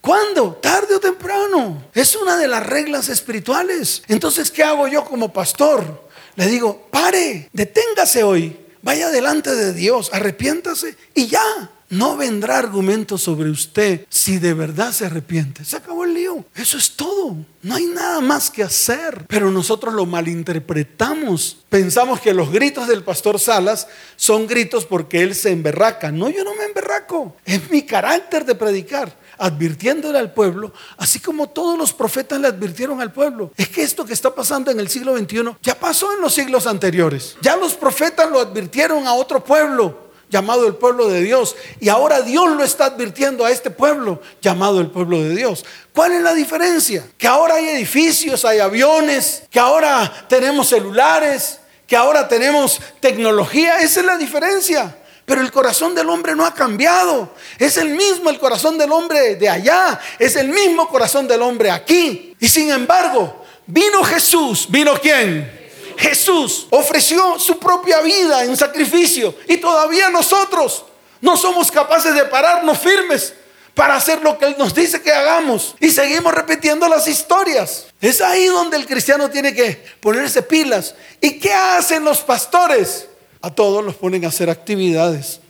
[0.03, 0.59] ¿Cuándo?
[0.61, 1.85] Tarde o temprano.
[1.95, 4.03] Es una de las reglas espirituales.
[4.09, 6.09] Entonces, ¿qué hago yo como pastor?
[6.35, 11.71] Le digo, pare, deténgase hoy, vaya delante de Dios, arrepiéntase y ya.
[11.89, 15.63] No vendrá argumento sobre usted si de verdad se arrepiente.
[15.63, 16.43] Se acabó el lío.
[16.55, 17.37] Eso es todo.
[17.61, 19.27] No hay nada más que hacer.
[19.29, 21.59] Pero nosotros lo malinterpretamos.
[21.69, 26.11] Pensamos que los gritos del pastor Salas son gritos porque él se emberraca.
[26.11, 27.37] No, yo no me emberraco.
[27.45, 33.01] Es mi carácter de predicar advirtiéndole al pueblo, así como todos los profetas le advirtieron
[33.01, 33.51] al pueblo.
[33.57, 36.69] Es que esto que está pasando en el siglo XXI ya pasó en los siglos
[36.69, 37.37] anteriores.
[37.43, 41.57] Ya los profetas lo advirtieron a otro pueblo llamado el pueblo de Dios.
[41.81, 45.65] Y ahora Dios lo está advirtiendo a este pueblo llamado el pueblo de Dios.
[45.93, 47.05] ¿Cuál es la diferencia?
[47.19, 53.83] Que ahora hay edificios, hay aviones, que ahora tenemos celulares, que ahora tenemos tecnología.
[53.83, 54.97] Esa es la diferencia.
[55.25, 57.35] Pero el corazón del hombre no ha cambiado.
[57.59, 60.01] Es el mismo el corazón del hombre de allá.
[60.19, 62.35] Es el mismo corazón del hombre aquí.
[62.41, 64.67] Y sin embargo, vino Jesús.
[64.69, 65.61] ¿Vino quién?
[65.97, 69.35] Jesús ofreció su propia vida en sacrificio.
[69.49, 70.85] Y todavía nosotros
[71.21, 73.35] no somos capaces de pararnos firmes
[73.75, 75.77] para hacer lo que Él nos dice que hagamos.
[75.79, 77.87] Y seguimos repitiendo las historias.
[78.01, 80.97] Es ahí donde el cristiano tiene que ponerse pilas.
[81.21, 83.07] ¿Y qué hacen los pastores?
[83.43, 85.41] A todos los ponen a hacer actividades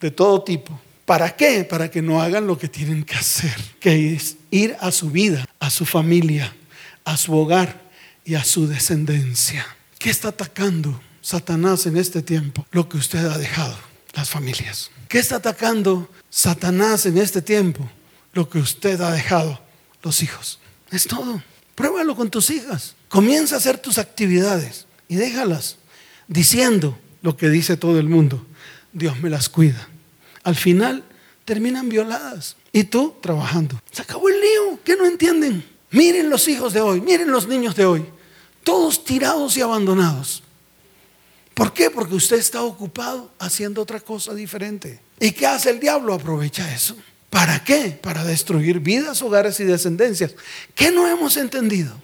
[0.00, 0.80] de todo tipo.
[1.04, 1.64] ¿Para qué?
[1.64, 5.44] Para que no hagan lo que tienen que hacer, que es ir a su vida,
[5.60, 6.54] a su familia,
[7.04, 7.80] a su hogar
[8.24, 9.64] y a su descendencia.
[9.98, 12.66] ¿Qué está atacando Satanás en este tiempo?
[12.72, 13.76] Lo que usted ha dejado,
[14.14, 14.90] las familias.
[15.08, 17.88] ¿Qué está atacando Satanás en este tiempo?
[18.32, 19.60] Lo que usted ha dejado,
[20.02, 20.58] los hijos.
[20.90, 21.42] Es todo.
[21.76, 22.96] Pruébalo con tus hijas.
[23.08, 25.76] Comienza a hacer tus actividades y déjalas
[26.26, 28.46] diciendo, lo que dice todo el mundo.
[28.92, 29.88] Dios me las cuida.
[30.44, 31.02] Al final
[31.44, 33.82] terminan violadas y tú trabajando.
[33.90, 34.78] Se acabó el lío.
[34.84, 35.64] ¿Qué no entienden?
[35.90, 38.06] Miren los hijos de hoy, miren los niños de hoy.
[38.62, 40.44] Todos tirados y abandonados.
[41.52, 41.90] ¿Por qué?
[41.90, 45.00] Porque usted está ocupado haciendo otra cosa diferente.
[45.18, 46.14] ¿Y qué hace el diablo?
[46.14, 46.96] Aprovecha eso.
[47.28, 47.98] ¿Para qué?
[48.00, 50.36] Para destruir vidas, hogares y descendencias.
[50.76, 52.00] ¿Qué no hemos entendido?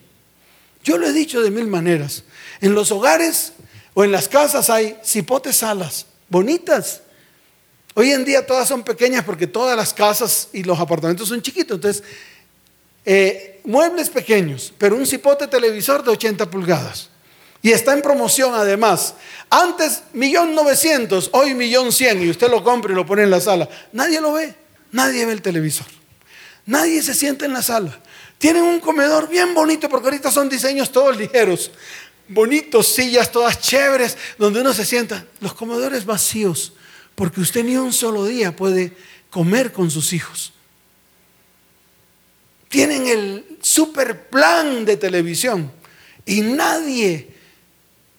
[0.83, 2.25] Yo lo he dicho de mil maneras.
[2.61, 3.53] En los hogares
[3.95, 7.03] o en las casas hay cipotes salas, bonitas.
[7.95, 11.77] Hoy en día todas son pequeñas porque todas las casas y los apartamentos son chiquitos.
[11.77, 12.03] Entonces,
[13.05, 17.11] eh, muebles pequeños, pero un cipote televisor de 80 pulgadas.
[17.61, 19.15] Y está en promoción además.
[19.51, 23.41] Antes millón novecientos, hoy millón cien y usted lo compra y lo pone en la
[23.41, 23.69] sala.
[23.93, 24.55] Nadie lo ve,
[24.91, 25.87] nadie ve el televisor.
[26.65, 28.01] Nadie se siente en la sala.
[28.39, 31.71] Tienen un comedor bien bonito porque ahorita son diseños todos ligeros
[32.29, 35.27] bonitos, sillas todas chéveres, donde uno se sienta.
[35.41, 36.73] Los comedores vacíos,
[37.15, 38.93] porque usted ni un solo día puede
[39.31, 40.53] comer con sus hijos.
[42.69, 45.71] Tienen el super plan de televisión
[46.25, 47.29] y nadie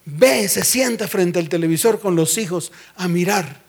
[0.05, 3.61] ve, se sienta frente al televisor con los hijos a mirar.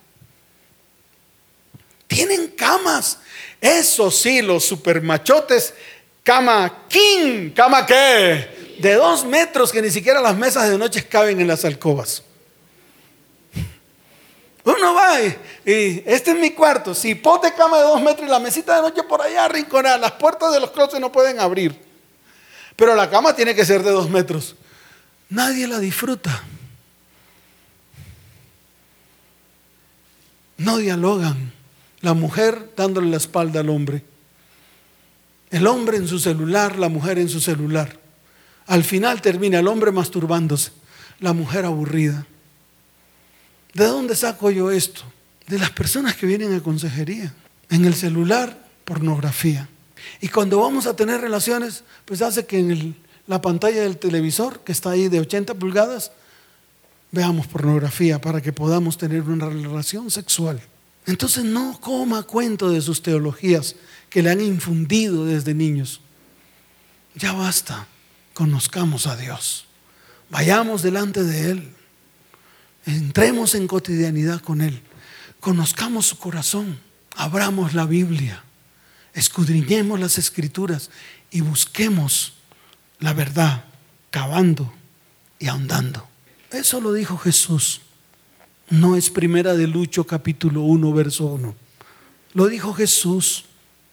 [2.07, 3.19] Tienen camas.
[3.61, 5.73] Eso sí, los supermachotes,
[6.23, 11.41] cama king, cama qué, de dos metros que ni siquiera las mesas de noche caben
[11.41, 12.23] en las alcobas.
[14.65, 18.39] Uno va y, este es mi cuarto, si pote cama de dos metros y la
[18.39, 21.79] mesita de noche por allá arrinconada, las puertas de los closets no pueden abrir.
[22.75, 24.57] Pero la cama tiene que ser de dos metros.
[25.29, 26.43] Nadie la disfruta.
[30.57, 31.53] No dialogan.
[32.01, 34.03] La mujer dándole la espalda al hombre.
[35.51, 38.04] El hombre en su celular, la mujer en su celular.
[38.67, 40.73] Al final termina el hombre masturbándose,
[41.21, 42.27] la mujer aburrida.
[43.75, 45.03] ¿De dónde saco yo esto?
[45.47, 47.35] De las personas que vienen a consejería.
[47.71, 49.69] En el celular, pornografía.
[50.21, 52.97] Y cuando vamos a tener relaciones, pues hace que en
[53.27, 56.13] la pantalla del televisor, que está ahí de 80 pulgadas,
[57.11, 60.61] veamos pornografía para que podamos tener una relación sexual.
[61.07, 63.77] Entonces no coma cuento de sus teologías
[64.09, 66.01] que le han infundido desde niños.
[67.15, 67.87] Ya basta
[68.35, 69.65] conozcamos a Dios.
[70.29, 71.73] Vayamos delante de Él.
[72.85, 74.83] Entremos en cotidianidad con Él.
[75.41, 76.79] Conozcamos su corazón.
[77.17, 78.43] Abramos la Biblia.
[79.15, 80.91] Escudriñemos las escrituras
[81.31, 82.35] y busquemos
[82.99, 83.65] la verdad,
[84.11, 84.73] cavando
[85.39, 86.07] y ahondando.
[86.51, 87.83] Eso lo dijo Jesús.
[88.71, 91.55] No es primera de Lucho capítulo 1, verso 1.
[92.33, 93.45] Lo dijo Jesús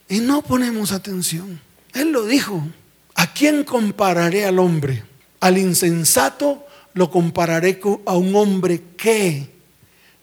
[0.10, 1.62] y no ponemos atención.
[1.94, 2.68] Él lo dijo.
[3.16, 5.04] ¿A quién compararé al hombre?
[5.40, 9.50] Al insensato lo compararé a un hombre que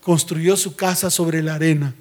[0.01, 1.95] construyó su casa sobre la arena.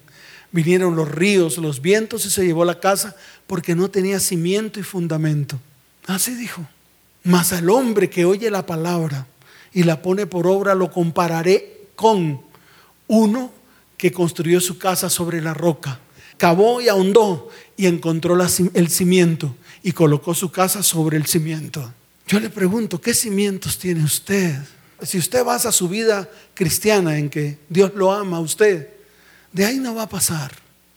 [0.52, 3.16] Vinieron los ríos, los vientos y se llevó la casa
[3.48, 5.60] porque no tenía cimiento y fundamento.
[6.06, 6.66] Así dijo.
[7.24, 9.28] Mas al hombre que oye la palabra
[9.74, 12.42] y la pone por obra lo compararé con
[13.08, 13.52] uno
[13.98, 16.00] que construyó su casa sobre la roca.
[16.38, 18.38] Cavó y ahondó y encontró
[18.74, 21.94] el cimiento y colocó su casa sobre el cimiento.
[22.28, 24.56] Yo le pregunto, ¿qué cimientos tiene usted?
[25.02, 28.90] Si usted basa su vida cristiana en que Dios lo ama a usted,
[29.52, 30.52] de ahí no va a pasar.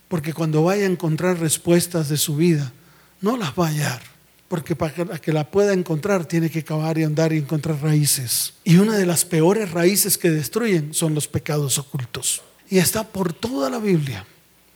[0.08, 2.72] Porque cuando vaya a encontrar respuestas de su vida,
[3.20, 4.02] no las va a hallar.
[4.48, 8.54] Porque para que la pueda encontrar tiene que cavar y andar y encontrar raíces.
[8.64, 12.42] Y una de las peores raíces que destruyen son los pecados ocultos.
[12.68, 14.26] Y está por toda la Biblia,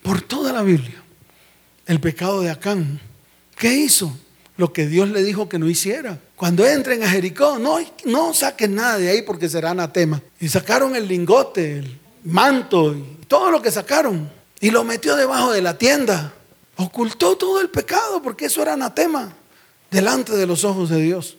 [0.02, 1.02] por toda la Biblia.
[1.86, 3.00] El pecado de Acán.
[3.56, 4.16] ¿Qué hizo?
[4.56, 6.18] Lo que Dios le dijo que no hiciera.
[6.36, 10.22] Cuando entren a Jericó, no, no saquen nada de ahí porque será anatema.
[10.40, 14.30] Y sacaron el lingote, el manto y todo lo que sacaron.
[14.60, 16.32] Y lo metió debajo de la tienda.
[16.76, 19.34] Ocultó todo el pecado porque eso era anatema
[19.90, 21.36] delante de los ojos de Dios.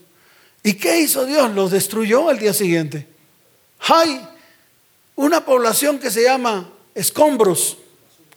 [0.63, 1.53] ¿Y qué hizo Dios?
[1.53, 3.07] Los destruyó al día siguiente.
[3.79, 4.25] Hay
[5.15, 7.77] una población que se llama escombros,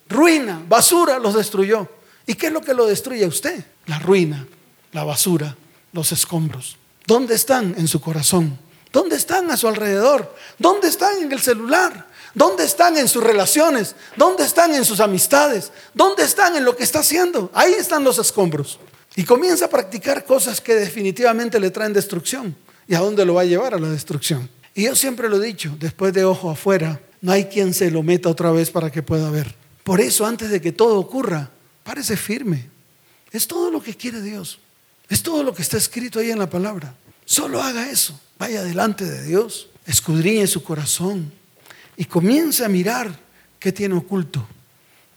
[0.08, 1.88] ruina, basura, los destruyó.
[2.28, 3.64] ¿Y qué es lo que lo destruye a usted?
[3.86, 4.46] La ruina,
[4.92, 5.56] la basura,
[5.94, 6.76] los escombros.
[7.06, 7.74] ¿Dónde están?
[7.78, 8.58] En su corazón.
[8.92, 10.36] ¿Dónde están a su alrededor?
[10.58, 12.06] ¿Dónde están en el celular?
[12.34, 13.96] ¿Dónde están en sus relaciones?
[14.14, 15.72] ¿Dónde están en sus amistades?
[15.94, 17.50] ¿Dónde están en lo que está haciendo?
[17.54, 18.78] Ahí están los escombros.
[19.16, 22.54] Y comienza a practicar cosas que definitivamente le traen destrucción.
[22.86, 23.72] ¿Y a dónde lo va a llevar?
[23.72, 24.50] A la destrucción.
[24.74, 28.02] Y yo siempre lo he dicho, después de ojo afuera, no hay quien se lo
[28.02, 29.54] meta otra vez para que pueda ver.
[29.82, 31.52] Por eso, antes de que todo ocurra,
[31.88, 32.66] párese firme.
[33.32, 34.58] Es todo lo que quiere Dios.
[35.08, 36.94] Es todo lo que está escrito ahí en la palabra.
[37.24, 38.20] Solo haga eso.
[38.38, 39.70] Vaya delante de Dios.
[39.86, 41.32] Escudriñe su corazón.
[41.96, 43.18] Y comience a mirar
[43.58, 44.46] qué tiene oculto.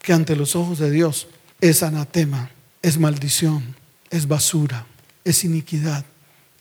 [0.01, 1.27] Que ante los ojos de Dios
[1.59, 2.49] es anatema,
[2.81, 3.75] es maldición,
[4.09, 4.87] es basura,
[5.25, 6.05] es iniquidad,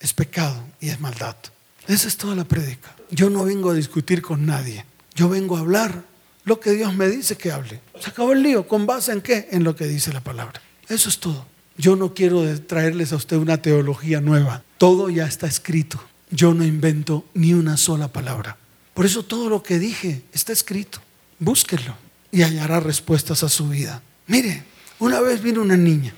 [0.00, 1.36] es pecado y es maldad.
[1.86, 2.96] Esa es toda la prédica.
[3.12, 4.84] Yo no vengo a discutir con nadie.
[5.14, 6.02] Yo vengo a hablar
[6.44, 7.80] lo que Dios me dice que hable.
[7.98, 8.66] Se acabó el lío.
[8.66, 9.48] ¿Con base en qué?
[9.50, 10.60] En lo que dice la palabra.
[10.88, 11.46] Eso es todo.
[11.76, 14.62] Yo no quiero traerles a usted una teología nueva.
[14.78, 16.02] Todo ya está escrito.
[16.30, 18.56] Yo no invento ni una sola palabra.
[18.94, 21.00] Por eso todo lo que dije está escrito.
[21.38, 21.96] Búsquelo
[22.32, 24.02] y hallará respuestas a su vida.
[24.26, 24.64] Mire,
[24.98, 26.14] una vez vino una niña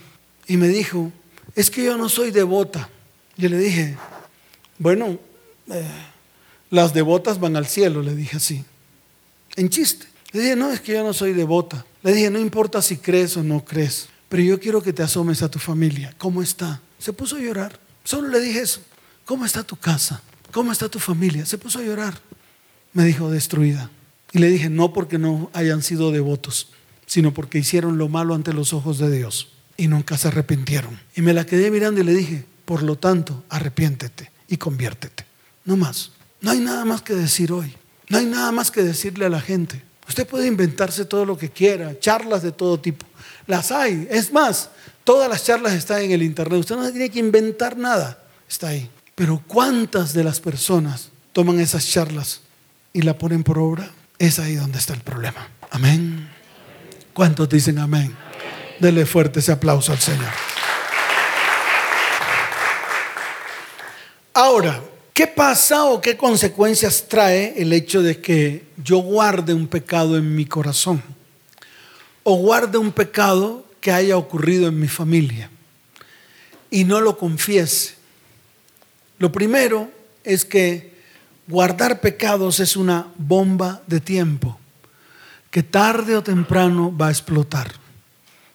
[0.46, 1.12] y me dijo,
[1.54, 2.88] es que yo no soy devota.
[3.36, 3.96] Yo le dije,
[4.78, 5.18] bueno,
[5.70, 5.86] eh,
[6.70, 8.64] las devotas van al cielo, le dije así,
[9.57, 10.07] en chiste.
[10.32, 11.84] Le dije, no, es que yo no soy devota.
[12.03, 15.42] Le dije, no importa si crees o no crees, pero yo quiero que te asomes
[15.42, 16.14] a tu familia.
[16.18, 16.80] ¿Cómo está?
[16.98, 17.78] Se puso a llorar.
[18.05, 18.80] Solo le dije eso.
[19.24, 20.22] ¿Cómo está tu casa?
[20.50, 21.46] ¿Cómo está tu familia?
[21.46, 22.18] Se puso a llorar.
[22.92, 23.90] Me dijo, destruida.
[24.32, 26.68] Y le dije, no porque no hayan sido devotos,
[27.07, 30.98] sino porque hicieron lo malo ante los ojos de Dios y nunca se arrepintieron.
[31.14, 35.26] Y me la quedé mirando y le dije, por lo tanto, arrepiéntete y conviértete.
[35.64, 36.12] No más.
[36.40, 37.74] No hay nada más que decir hoy.
[38.12, 39.82] No hay nada más que decirle a la gente.
[40.06, 43.06] Usted puede inventarse todo lo que quiera, charlas de todo tipo.
[43.46, 44.06] Las hay.
[44.10, 44.68] Es más,
[45.02, 46.60] todas las charlas están en el Internet.
[46.60, 48.22] Usted no tiene que inventar nada.
[48.46, 48.90] Está ahí.
[49.14, 52.42] Pero ¿cuántas de las personas toman esas charlas
[52.92, 53.90] y la ponen por obra?
[54.18, 55.48] Es ahí donde está el problema.
[55.70, 56.28] Amén.
[57.14, 58.14] ¿Cuántos dicen amén?
[58.78, 60.28] Dele fuerte ese aplauso al Señor.
[64.34, 64.82] Ahora,
[65.12, 70.34] ¿qué pasa o qué consecuencias trae el hecho de que yo guarde un pecado en
[70.34, 71.02] mi corazón?
[72.22, 75.50] O guarde un pecado que haya ocurrido en mi familia
[76.70, 77.94] y no lo confiese.
[79.18, 79.90] Lo primero
[80.24, 80.92] es que
[81.46, 84.58] guardar pecados es una bomba de tiempo
[85.50, 87.70] que tarde o temprano va a explotar.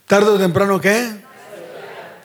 [0.08, 1.14] ¿Tarde o temprano qué?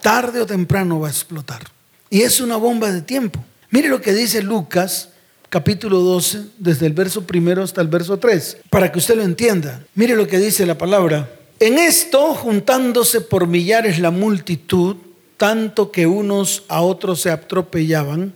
[0.00, 1.62] Tarde o temprano va a explotar.
[2.08, 3.44] Y es una bomba de tiempo.
[3.72, 5.08] Mire lo que dice Lucas
[5.48, 9.82] capítulo 12, desde el verso primero hasta el verso 3, para que usted lo entienda.
[9.94, 11.30] Mire lo que dice la palabra.
[11.58, 14.96] En esto, juntándose por millares la multitud,
[15.38, 18.34] tanto que unos a otros se atropellaban,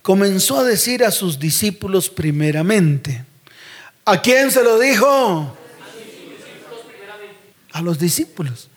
[0.00, 3.22] comenzó a decir a sus discípulos primeramente.
[4.06, 5.56] ¿A quién se lo dijo?
[7.72, 8.68] a los discípulos,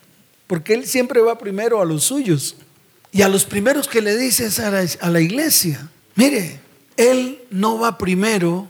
[0.48, 2.56] porque Él siempre va primero a los suyos.
[3.12, 5.90] Y a los primeros que le dice es a la, iglesia.
[6.16, 6.60] Mire,
[6.98, 8.68] Él no va primero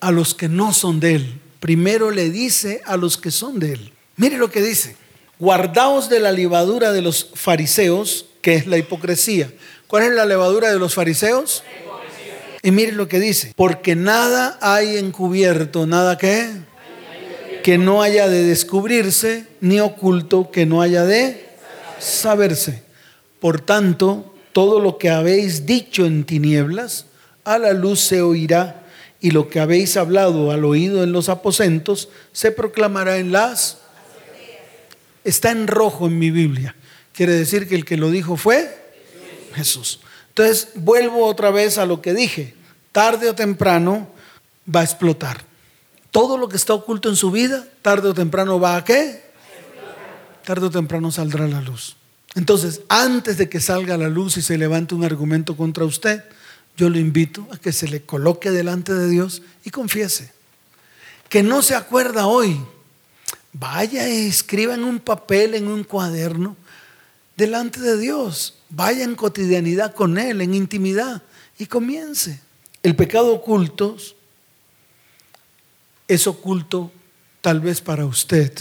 [0.00, 1.40] a los que no son de Él.
[1.60, 3.92] Primero le dice a los que son de Él.
[4.16, 4.96] Mire lo que dice.
[5.38, 9.52] Guardaos de la levadura de los fariseos, que es la hipocresía.
[9.86, 11.62] ¿Cuál es la levadura de los fariseos?
[12.62, 13.52] Y mire lo que dice.
[13.56, 16.50] Porque nada hay encubierto, nada que
[17.68, 21.44] que no haya de descubrirse, ni oculto que no haya de
[21.98, 22.82] saberse.
[23.40, 27.06] Por tanto, todo lo que habéis dicho en tinieblas,
[27.44, 28.84] a la luz se oirá,
[29.20, 33.78] y lo que habéis hablado al oído en los aposentos, se proclamará en las...
[35.24, 36.74] Está en rojo en mi Biblia.
[37.12, 38.74] Quiere decir que el que lo dijo fue
[39.54, 40.00] Jesús.
[40.28, 42.54] Entonces, vuelvo otra vez a lo que dije.
[42.92, 44.08] Tarde o temprano
[44.72, 45.42] va a explotar.
[46.12, 49.22] Todo lo que está oculto en su vida, tarde o temprano va a qué?
[50.44, 51.97] Tarde o temprano saldrá la luz.
[52.38, 56.22] Entonces, antes de que salga a la luz y se levante un argumento contra usted,
[56.76, 60.32] yo lo invito a que se le coloque delante de Dios y confiese.
[61.28, 62.56] que no se acuerda hoy,
[63.52, 66.56] vaya y escriba en un papel, en un cuaderno,
[67.36, 68.54] delante de Dios.
[68.70, 71.24] Vaya en cotidianidad con Él, en intimidad,
[71.58, 72.40] y comience.
[72.84, 73.96] El pecado oculto
[76.06, 76.92] es oculto
[77.40, 78.52] tal vez para usted,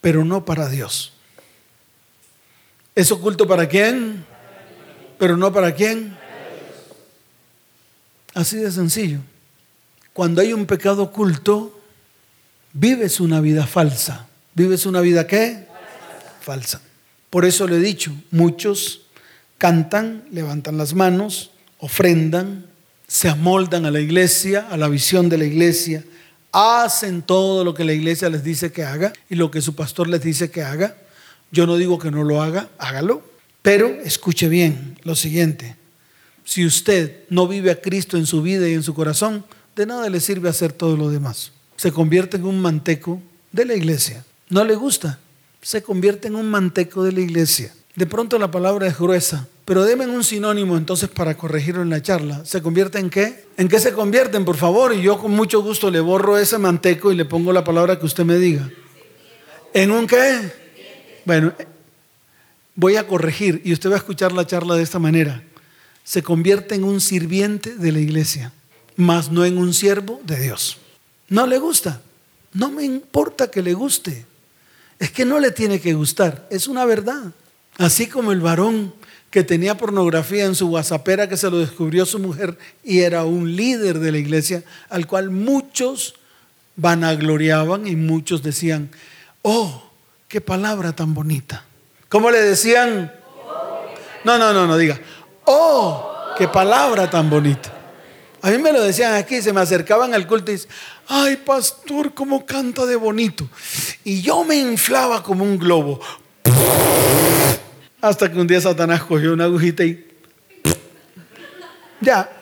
[0.00, 1.11] pero no para Dios.
[2.94, 4.24] ¿Es oculto para quién?
[5.18, 6.16] Pero no para quién.
[8.34, 9.20] Así de sencillo.
[10.12, 11.80] Cuando hay un pecado oculto,
[12.72, 14.26] vives una vida falsa.
[14.54, 15.66] ¿Vives una vida qué?
[16.40, 16.80] Falsa.
[17.30, 19.02] Por eso le he dicho, muchos
[19.56, 22.66] cantan, levantan las manos, ofrendan,
[23.06, 26.04] se amoldan a la iglesia, a la visión de la iglesia,
[26.52, 30.08] hacen todo lo que la iglesia les dice que haga y lo que su pastor
[30.08, 30.96] les dice que haga.
[31.52, 33.22] Yo no digo que no lo haga, hágalo,
[33.60, 35.76] pero escuche bien lo siguiente.
[36.44, 39.44] Si usted no vive a Cristo en su vida y en su corazón,
[39.76, 41.52] de nada le sirve hacer todo lo demás.
[41.76, 43.20] Se convierte en un manteco
[43.52, 44.24] de la iglesia.
[44.48, 45.18] No le gusta,
[45.60, 47.72] se convierte en un manteco de la iglesia.
[47.94, 52.00] De pronto la palabra es gruesa, pero denme un sinónimo entonces para corregirlo en la
[52.00, 52.44] charla.
[52.46, 53.44] ¿Se convierte en qué?
[53.58, 54.94] ¿En qué se convierten, por favor?
[54.94, 58.06] Y yo con mucho gusto le borro ese manteco y le pongo la palabra que
[58.06, 58.70] usted me diga.
[59.74, 60.61] ¿En un qué?
[61.24, 61.52] Bueno,
[62.74, 65.42] voy a corregir y usted va a escuchar la charla de esta manera.
[66.04, 68.52] Se convierte en un sirviente de la iglesia,
[68.96, 70.78] mas no en un siervo de Dios.
[71.28, 72.00] No le gusta.
[72.52, 74.26] No me importa que le guste.
[74.98, 76.46] Es que no le tiene que gustar.
[76.50, 77.32] Es una verdad.
[77.78, 78.92] Así como el varón
[79.30, 83.56] que tenía pornografía en su whatsappera que se lo descubrió su mujer y era un
[83.56, 86.16] líder de la iglesia al cual muchos
[86.76, 88.90] vanagloriaban y muchos decían,
[89.40, 89.91] oh,
[90.32, 91.62] qué palabra tan bonita.
[92.08, 93.12] ¿Cómo le decían?
[94.24, 94.98] No, no, no, no diga,
[95.44, 97.70] oh, qué palabra tan bonita.
[98.40, 100.70] A mí me lo decían aquí, se me acercaban al culto y dicen,
[101.08, 103.46] ay pastor, cómo canta de bonito.
[104.04, 106.00] Y yo me inflaba como un globo.
[108.00, 110.02] Hasta que un día Satanás cogió una agujita y...
[112.00, 112.32] Ya.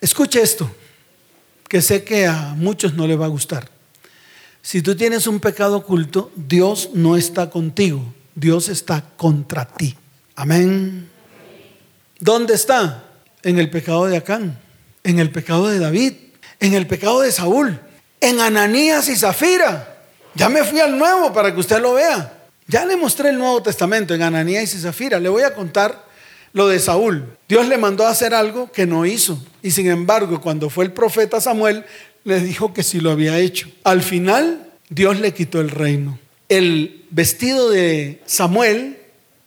[0.00, 0.70] Escuche esto,
[1.68, 3.73] que sé que a muchos no les va a gustar.
[4.64, 8.02] Si tú tienes un pecado oculto, Dios no está contigo,
[8.34, 9.94] Dios está contra ti.
[10.36, 11.06] Amén.
[12.18, 13.04] ¿Dónde está?
[13.42, 14.58] En el pecado de Acán,
[15.02, 16.14] en el pecado de David,
[16.60, 17.78] en el pecado de Saúl,
[18.22, 19.98] en Ananías y Zafira.
[20.34, 22.32] Ya me fui al nuevo para que usted lo vea.
[22.66, 25.20] Ya le mostré el Nuevo Testamento en Ananías y Zafira.
[25.20, 26.06] Le voy a contar
[26.54, 27.36] lo de Saúl.
[27.46, 29.38] Dios le mandó a hacer algo que no hizo.
[29.62, 31.84] Y sin embargo, cuando fue el profeta Samuel,
[32.24, 33.68] le dijo que sí lo había hecho.
[33.84, 36.18] Al final, Dios le quitó el reino.
[36.48, 38.98] El vestido de Samuel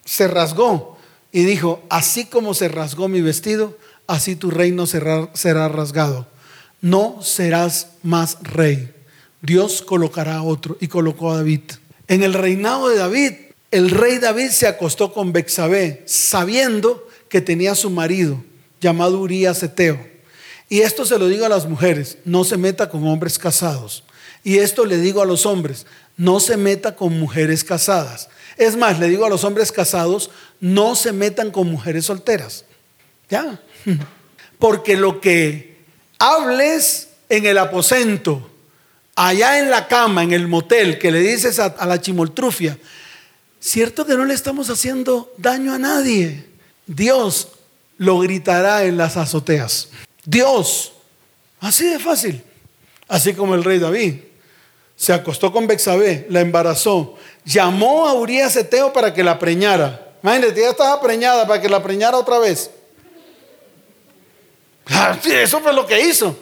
[0.05, 0.97] se rasgó
[1.31, 6.27] y dijo, así como se rasgó mi vestido, así tu reino será, rasgado.
[6.81, 8.91] No serás más rey.
[9.41, 11.61] Dios colocará a otro y colocó a David.
[12.07, 13.33] En el reinado de David,
[13.71, 18.43] el rey David se acostó con Bexabé, sabiendo que tenía su marido
[18.79, 20.16] llamado Urías Eteo.
[20.69, 24.03] Y esto se lo digo a las mujeres, no se meta con hombres casados.
[24.43, 25.85] Y esto le digo a los hombres,
[26.17, 28.29] no se meta con mujeres casadas.
[28.57, 32.65] Es más, le digo a los hombres casados, no se metan con mujeres solteras.
[33.29, 33.61] ¿Ya?
[34.59, 35.77] Porque lo que
[36.17, 38.49] hables en el aposento,
[39.15, 42.77] allá en la cama, en el motel, que le dices a, la chimoltrufia,
[43.59, 46.45] cierto que no le estamos haciendo daño a nadie.
[46.87, 47.49] Dios
[47.97, 49.89] lo gritará en las azoteas.
[50.27, 50.91] Dios,
[51.61, 52.43] así de fácil.
[53.07, 54.15] Así como el rey David
[54.97, 57.15] se acostó con Bexabé, la embarazó,
[57.45, 60.15] llamó a Urias Eteo para que la preñara.
[60.21, 62.69] Imagínate, ya estaba preñada para que la preñara otra vez.
[64.87, 66.37] Ah, eso fue lo que hizo.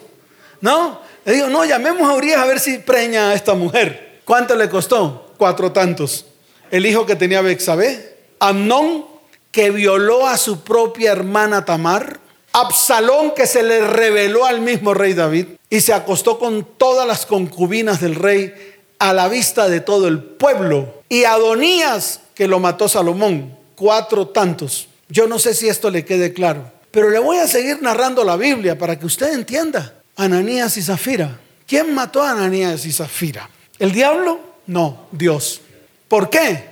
[0.60, 1.00] ¿No?
[1.24, 4.20] Le digo, no, llamemos a Urias a ver si preña a esta mujer.
[4.24, 5.32] ¿Cuánto le costó?
[5.36, 6.24] Cuatro tantos.
[6.72, 9.06] El hijo que tenía Bexabé, Amnón,
[9.52, 12.18] que violó a su propia hermana Tamar,
[12.58, 17.26] Absalón, que se le reveló al mismo rey David y se acostó con todas las
[17.26, 18.54] concubinas del rey
[18.98, 24.88] a la vista de todo el pueblo, y Adonías, que lo mató Salomón, cuatro tantos.
[25.10, 28.36] Yo no sé si esto le quede claro, pero le voy a seguir narrando la
[28.36, 29.92] Biblia para que usted entienda.
[30.16, 31.38] Ananías y Zafira.
[31.66, 33.50] ¿Quién mató a Ananías y Zafira?
[33.78, 34.40] ¿El diablo?
[34.66, 35.60] No, Dios.
[36.08, 36.70] ¿Por qué?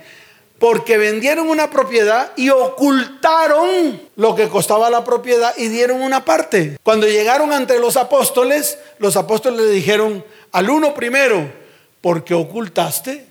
[0.59, 6.77] Porque vendieron una propiedad y ocultaron lo que costaba la propiedad y dieron una parte.
[6.81, 11.51] Cuando llegaron ante los apóstoles, los apóstoles le dijeron al uno primero,
[11.99, 13.25] porque ocultaste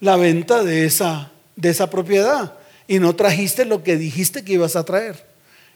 [0.00, 2.54] la venta de esa, de esa propiedad
[2.86, 5.24] y no trajiste lo que dijiste que ibas a traer.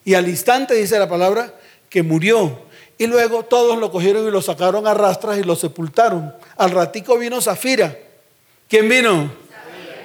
[0.05, 1.55] Y al instante dice la palabra
[1.89, 2.63] que murió
[2.99, 6.35] Y luego todos lo cogieron y lo sacaron a rastras y lo sepultaron.
[6.57, 7.97] Al ratico vino Zafira.
[8.69, 9.33] ¿Quién vino?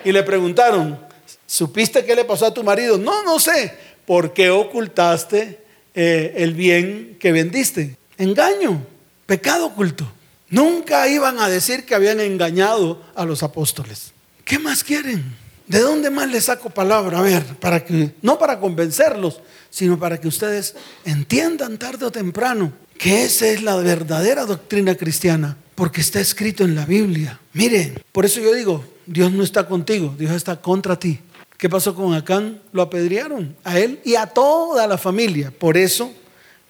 [0.05, 0.99] Y le preguntaron,
[1.45, 2.97] ¿supiste qué le pasó a tu marido?
[2.97, 3.73] No, no sé.
[4.05, 5.59] ¿Por qué ocultaste
[5.95, 7.97] eh, el bien que vendiste?
[8.17, 8.85] Engaño,
[9.25, 10.09] pecado oculto.
[10.49, 14.13] Nunca iban a decir que habían engañado a los apóstoles.
[14.45, 15.35] ¿Qué más quieren?
[15.65, 17.17] ¿De dónde más les saco palabra?
[17.17, 19.41] A ver, para que, no para convencerlos,
[19.71, 25.57] sino para que ustedes entiendan tarde o temprano que esa es la verdadera doctrina cristiana,
[25.73, 27.39] porque está escrito en la Biblia.
[27.53, 31.19] Miren, por eso yo digo, Dios no está contigo, Dios está contra ti.
[31.57, 32.61] ¿Qué pasó con Acán?
[32.73, 35.51] Lo apedrearon a él y a toda la familia.
[35.57, 36.11] Por eso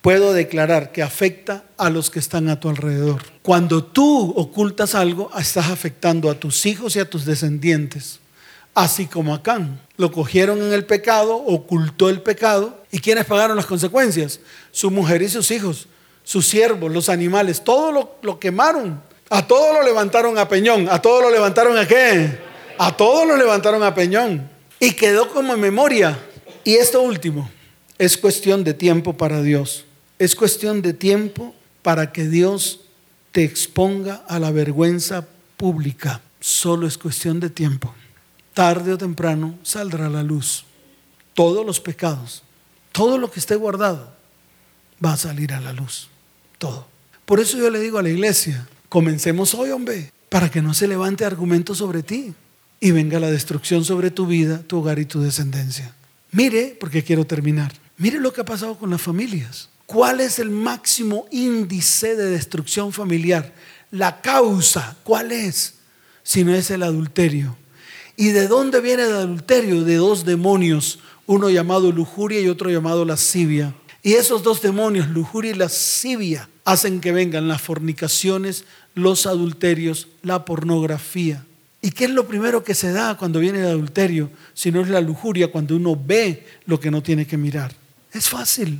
[0.01, 3.23] puedo declarar que afecta a los que están a tu alrededor.
[3.41, 8.19] Cuando tú ocultas algo, estás afectando a tus hijos y a tus descendientes.
[8.75, 9.81] Así como Acán.
[9.97, 12.83] Lo cogieron en el pecado, ocultó el pecado.
[12.91, 14.39] ¿Y quiénes pagaron las consecuencias?
[14.71, 15.87] Su mujer y sus hijos,
[16.23, 19.01] sus siervos, los animales, todo lo, lo quemaron.
[19.29, 20.87] A todo lo levantaron a peñón.
[20.89, 22.39] ¿A todo lo levantaron a qué?
[22.77, 24.49] A todo lo levantaron a peñón.
[24.79, 26.17] Y quedó como memoria.
[26.63, 27.49] Y esto último,
[27.97, 29.85] es cuestión de tiempo para Dios.
[30.19, 32.81] Es cuestión de tiempo para que Dios
[33.31, 36.21] te exponga a la vergüenza pública.
[36.39, 37.93] Solo es cuestión de tiempo.
[38.53, 40.65] Tarde o temprano saldrá la luz.
[41.33, 42.43] Todos los pecados,
[42.91, 44.13] todo lo que esté guardado,
[45.03, 46.07] va a salir a la luz.
[46.57, 46.87] Todo.
[47.25, 50.87] Por eso yo le digo a la iglesia, comencemos hoy, hombre, para que no se
[50.87, 52.33] levante argumento sobre ti
[52.79, 55.93] y venga la destrucción sobre tu vida, tu hogar y tu descendencia.
[56.31, 57.73] Mire, porque quiero terminar.
[57.97, 59.69] Mire lo que ha pasado con las familias.
[59.85, 63.53] ¿Cuál es el máximo índice de destrucción familiar?
[63.91, 65.75] La causa, ¿cuál es?
[66.23, 67.55] Si no es el adulterio.
[68.17, 69.83] ¿Y de dónde viene el adulterio?
[69.83, 73.75] De dos demonios, uno llamado lujuria y otro llamado lascivia.
[74.05, 80.45] Y esos dos demonios, lujuria y lascivia, hacen que vengan las fornicaciones, los adulterios, la
[80.45, 81.43] pornografía.
[81.81, 84.29] ¿Y qué es lo primero que se da cuando viene el adulterio?
[84.53, 87.73] Si no es la lujuria, cuando uno ve lo que no tiene que mirar.
[88.13, 88.79] Es fácil.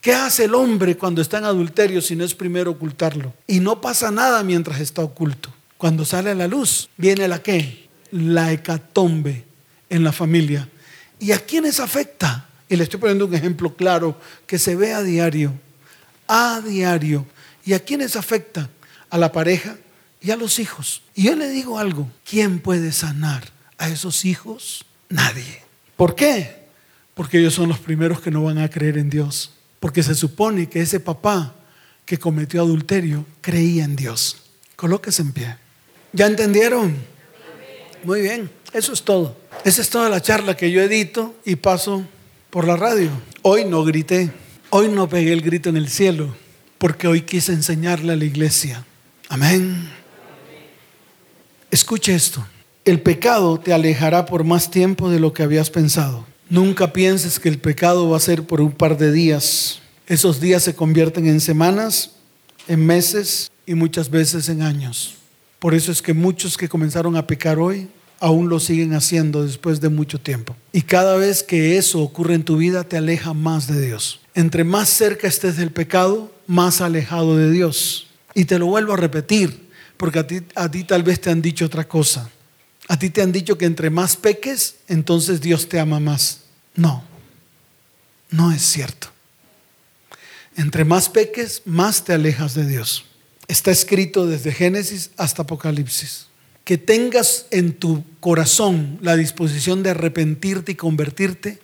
[0.00, 3.32] ¿Qué hace el hombre cuando está en adulterio si no es primero ocultarlo?
[3.46, 5.54] Y no pasa nada mientras está oculto.
[5.78, 7.88] Cuando sale a la luz, viene la qué?
[8.10, 9.44] La hecatombe
[9.88, 10.68] en la familia.
[11.20, 12.48] ¿Y a quiénes afecta?
[12.68, 15.52] Y le estoy poniendo un ejemplo claro que se ve a diario.
[16.26, 17.26] A diario.
[17.64, 18.70] ¿Y a quiénes afecta?
[19.10, 19.76] A la pareja
[20.20, 21.02] y a los hijos.
[21.14, 22.10] Y yo le digo algo.
[22.28, 23.44] ¿Quién puede sanar
[23.78, 24.84] a esos hijos?
[25.08, 25.62] Nadie.
[25.96, 26.64] ¿Por qué?
[27.14, 29.52] Porque ellos son los primeros que no van a creer en Dios.
[29.80, 31.54] Porque se supone que ese papá
[32.06, 34.38] que cometió adulterio creía en Dios.
[34.76, 35.56] Colóquese en pie.
[36.12, 36.96] ¿Ya entendieron?
[38.04, 39.36] Muy bien, eso es todo.
[39.64, 42.06] Esa es toda la charla que yo edito y paso
[42.54, 43.10] por la radio.
[43.42, 44.30] Hoy no grité,
[44.70, 46.36] hoy no pegué el grito en el cielo,
[46.78, 48.84] porque hoy quise enseñarle a la iglesia.
[49.28, 49.90] Amén.
[51.72, 52.46] Escuche esto.
[52.84, 56.26] El pecado te alejará por más tiempo de lo que habías pensado.
[56.48, 59.80] Nunca pienses que el pecado va a ser por un par de días.
[60.06, 62.12] Esos días se convierten en semanas,
[62.68, 65.16] en meses y muchas veces en años.
[65.58, 67.88] Por eso es que muchos que comenzaron a pecar hoy
[68.24, 70.56] aún lo siguen haciendo después de mucho tiempo.
[70.72, 74.20] Y cada vez que eso ocurre en tu vida te aleja más de Dios.
[74.34, 78.06] Entre más cerca estés del pecado, más alejado de Dios.
[78.32, 79.68] Y te lo vuelvo a repetir,
[79.98, 82.30] porque a ti, a ti tal vez te han dicho otra cosa.
[82.88, 86.44] A ti te han dicho que entre más peques, entonces Dios te ama más.
[86.74, 87.04] No,
[88.30, 89.08] no es cierto.
[90.56, 93.04] Entre más peques, más te alejas de Dios.
[93.48, 96.28] Está escrito desde Génesis hasta Apocalipsis.
[96.64, 101.60] Que tengas en tu corazón la disposición de arrepentirte y convertirte,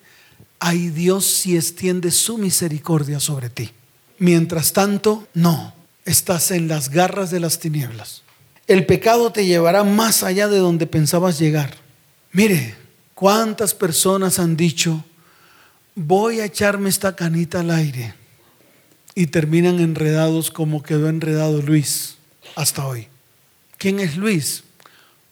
[0.58, 3.70] ahí Dios si extiende su misericordia sobre ti.
[4.18, 5.74] Mientras tanto, no,
[6.04, 8.22] estás en las garras de las tinieblas
[8.70, 11.74] el pecado te llevará más allá de donde pensabas llegar.
[12.30, 12.76] Mire,
[13.14, 15.04] ¿cuántas personas han dicho,
[15.96, 18.14] voy a echarme esta canita al aire?
[19.16, 22.18] Y terminan enredados como quedó enredado Luis
[22.54, 23.08] hasta hoy.
[23.76, 24.62] ¿Quién es Luis?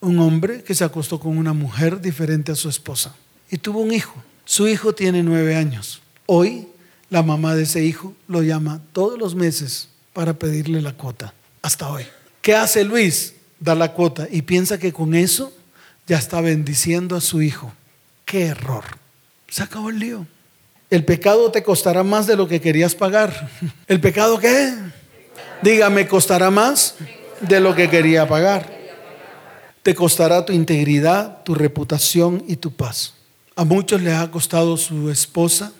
[0.01, 3.15] Un hombre que se acostó con una mujer diferente a su esposa
[3.51, 4.23] y tuvo un hijo.
[4.45, 6.01] Su hijo tiene nueve años.
[6.27, 6.69] Hoy
[7.11, 11.35] la mamá de ese hijo lo llama todos los meses para pedirle la cuota.
[11.63, 12.05] Hasta hoy.
[12.43, 13.35] ¿Qué hace Luis?
[13.59, 15.53] Da la cuota y piensa que con eso
[16.07, 17.73] ya está bendiciendo a su hijo.
[18.25, 18.85] ¡Qué error!
[19.49, 20.27] Se acabó el lío.
[20.91, 23.51] El pecado te costará más de lo que querías pagar.
[23.89, 24.75] ¿El pecado qué?
[25.63, 26.95] Dígame, ¿costará más
[27.41, 28.78] de lo que quería pagar?
[29.83, 33.15] Te costará tu integridad, tu reputación y tu paz.
[33.57, 35.73] A muchos les ha costado su esposa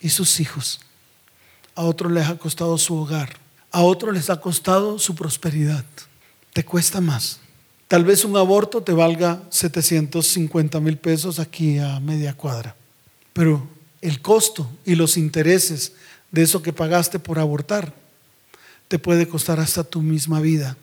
[0.00, 0.80] y sus hijos.
[1.76, 3.36] a otros les ha costado su hogar,
[3.72, 5.84] a otros les ha costado su prosperidad.
[6.52, 7.40] Te cuesta más.
[7.88, 12.76] Tal vez un aborto te valga 750 mil pesos aquí a media cuadra,
[13.32, 13.66] pero
[14.00, 15.92] el costo y los intereses
[16.30, 17.92] de eso que pagaste por abortar
[18.88, 20.76] te puede costar hasta tu misma vida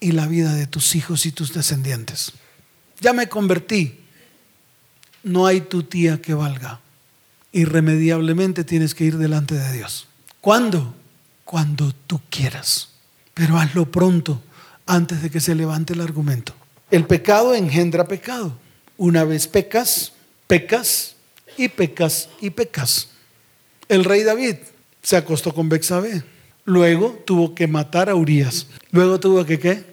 [0.00, 2.32] y la vida de tus hijos y tus descendientes.
[3.00, 4.00] Ya me convertí.
[5.22, 6.80] No hay tu tía que valga.
[7.52, 10.06] Irremediablemente tienes que ir delante de Dios.
[10.40, 10.94] ¿Cuándo?
[11.44, 12.90] Cuando tú quieras.
[13.34, 14.42] Pero hazlo pronto,
[14.86, 16.54] antes de que se levante el argumento.
[16.90, 18.56] El pecado engendra pecado.
[18.96, 20.12] Una vez pecas,
[20.46, 21.14] pecas
[21.56, 23.08] y pecas y pecas.
[23.88, 24.56] El rey David
[25.02, 26.24] se acostó con Bexabé.
[26.68, 28.66] Luego tuvo que matar a Urias.
[28.90, 29.86] Luego tuvo que qué?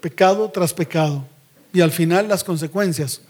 [0.00, 1.26] Pecado tras pecado.
[1.72, 3.20] Y al final las consecuencias.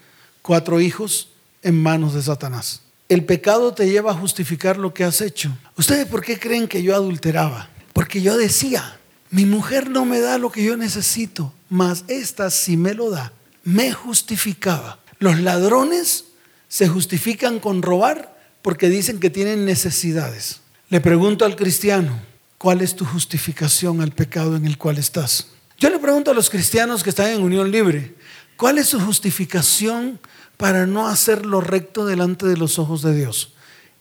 [0.43, 1.31] Cuatro hijos
[1.63, 2.83] en manos de Satanás.
[3.09, 5.51] El pecado te lleva a justificar lo que has hecho.
[5.79, 7.71] ¿Ustedes por qué creen que yo adulteraba?
[7.95, 8.99] Porque yo decía,
[9.31, 13.33] mi mujer no me da lo que yo necesito, mas esta sí me lo da.
[13.65, 14.99] Me justificaba.
[15.21, 16.27] Los ladrones
[16.69, 20.62] se justifican con robar porque dicen que tienen necesidades.
[20.93, 22.21] Le pregunto al cristiano,
[22.59, 25.47] ¿cuál es tu justificación al pecado en el cual estás?
[25.79, 28.15] Yo le pregunto a los cristianos que están en unión libre,
[28.59, 30.21] ¿cuál es su justificación
[30.59, 33.55] para no hacer lo recto delante de los ojos de Dios?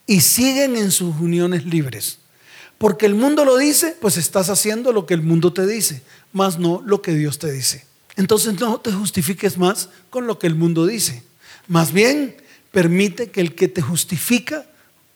[0.05, 2.17] Y siguen en sus uniones libres.
[2.77, 6.59] Porque el mundo lo dice, pues estás haciendo lo que el mundo te dice, más
[6.59, 7.85] no lo que Dios te dice.
[8.17, 11.23] Entonces no te justifiques más con lo que el mundo dice.
[11.69, 12.35] Más bien,
[12.73, 14.65] permite que el que te justifica,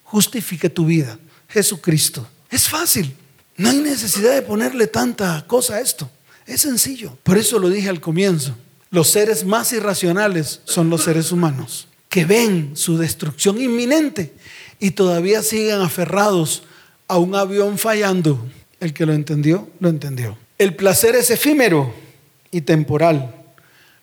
[0.05, 1.19] justifique tu vida.
[1.49, 2.27] Jesucristo.
[2.49, 3.15] Es fácil.
[3.57, 6.09] No hay necesidad de ponerle tanta cosa a esto.
[6.45, 7.17] Es sencillo.
[7.23, 8.55] Por eso lo dije al comienzo.
[8.91, 14.33] Los seres más irracionales son los seres humanos, que ven su destrucción inminente
[14.79, 16.63] y todavía siguen aferrados
[17.07, 18.45] a un avión fallando.
[18.79, 20.37] El que lo entendió, lo entendió.
[20.57, 21.93] El placer es efímero
[22.51, 23.35] y temporal,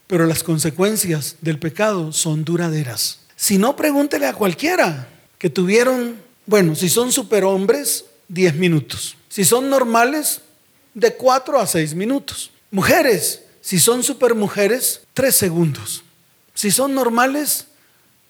[0.06, 3.20] pero las consecuencias del pecado son duraderas.
[3.36, 6.16] Si no, pregúntele a cualquiera que tuvieron,
[6.46, 9.16] bueno, si son superhombres, 10 minutos.
[9.28, 10.42] Si son normales,
[10.94, 12.50] de 4 a 6 minutos.
[12.70, 16.02] Mujeres, si son supermujeres, 3 segundos.
[16.54, 17.66] Si son normales,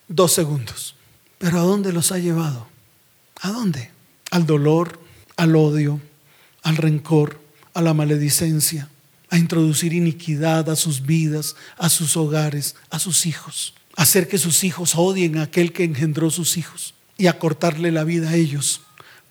[0.09, 0.95] 2 segundos.
[1.39, 2.69] Pero ¿a dónde los ha llevado?
[3.41, 3.91] ¿A dónde?
[4.31, 5.01] Al dolor,
[5.37, 6.01] al odio,
[6.63, 7.41] al rencor,
[7.75, 8.89] a la maledicencia,
[9.31, 14.63] a introducir iniquidad a sus vidas, a sus hogares, a sus hijos, hacer que sus
[14.63, 18.81] hijos odien a aquel que engendró sus hijos y a cortarle la vida a ellos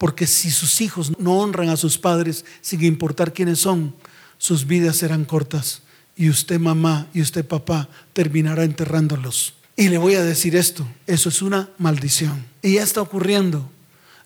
[0.02, 3.94] porque si sus hijos no honran a sus padres, sin importar quiénes son,
[4.39, 5.84] sus vidas serán cortas.
[6.16, 9.54] Y usted mamá y usted papá terminará enterrándolos.
[9.76, 12.44] Y le voy a decir esto, eso es una maldición.
[12.64, 13.70] Y ya está ocurriendo.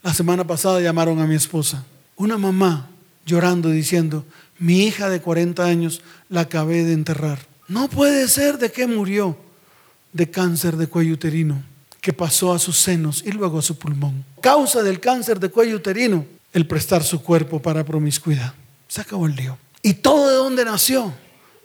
[0.02, 1.84] La semana pasada llamaron a mi esposa,
[2.16, 2.88] una mamá
[3.26, 4.24] llorando diciendo,
[4.58, 6.00] mi hija de 40 años
[6.30, 7.40] la acabé de enterrar.
[7.68, 9.36] No puede ser de qué murió,
[10.14, 11.75] de cáncer de cuello uterino
[12.06, 14.24] que pasó a sus senos y luego a su pulmón.
[14.40, 18.54] Causa del cáncer de cuello uterino, el prestar su cuerpo para promiscuidad.
[18.86, 19.58] Se acabó el lío.
[19.82, 21.12] ¿Y todo de dónde nació?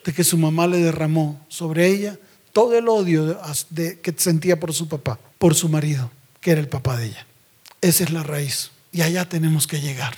[0.04, 2.18] De que su mamá le derramó sobre ella
[2.54, 3.40] todo el odio
[3.76, 7.28] que sentía por su papá, por su marido, que era el papá de ella.
[7.80, 8.72] Esa es la raíz.
[8.92, 10.16] Y allá tenemos que llegar.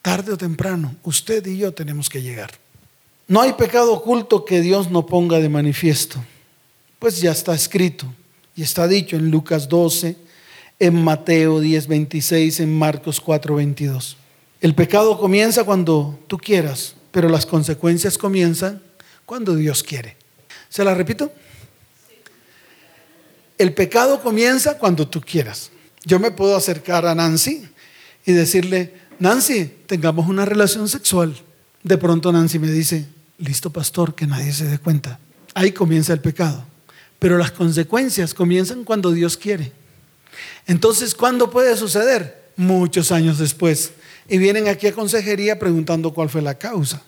[0.00, 2.52] Tarde o temprano, usted y yo tenemos que llegar.
[3.26, 6.24] No hay pecado oculto que Dios no ponga de manifiesto,
[6.98, 8.06] pues ya está escrito.
[8.58, 10.16] Y está dicho en Lucas 12,
[10.80, 14.16] en Mateo 10, 26, en Marcos 4, 22.
[14.60, 18.82] El pecado comienza cuando tú quieras, pero las consecuencias comienzan
[19.24, 20.16] cuando Dios quiere.
[20.68, 21.30] ¿Se la repito?
[23.58, 25.70] El pecado comienza cuando tú quieras.
[26.04, 27.62] Yo me puedo acercar a Nancy
[28.26, 31.32] y decirle, Nancy, tengamos una relación sexual.
[31.84, 33.06] De pronto Nancy me dice,
[33.38, 35.20] listo pastor, que nadie se dé cuenta.
[35.54, 36.66] Ahí comienza el pecado.
[37.18, 39.72] Pero las consecuencias comienzan cuando Dios quiere.
[40.66, 42.50] Entonces, ¿cuándo puede suceder?
[42.56, 43.92] Muchos años después.
[44.28, 47.02] Y vienen aquí a consejería preguntando cuál fue la causa.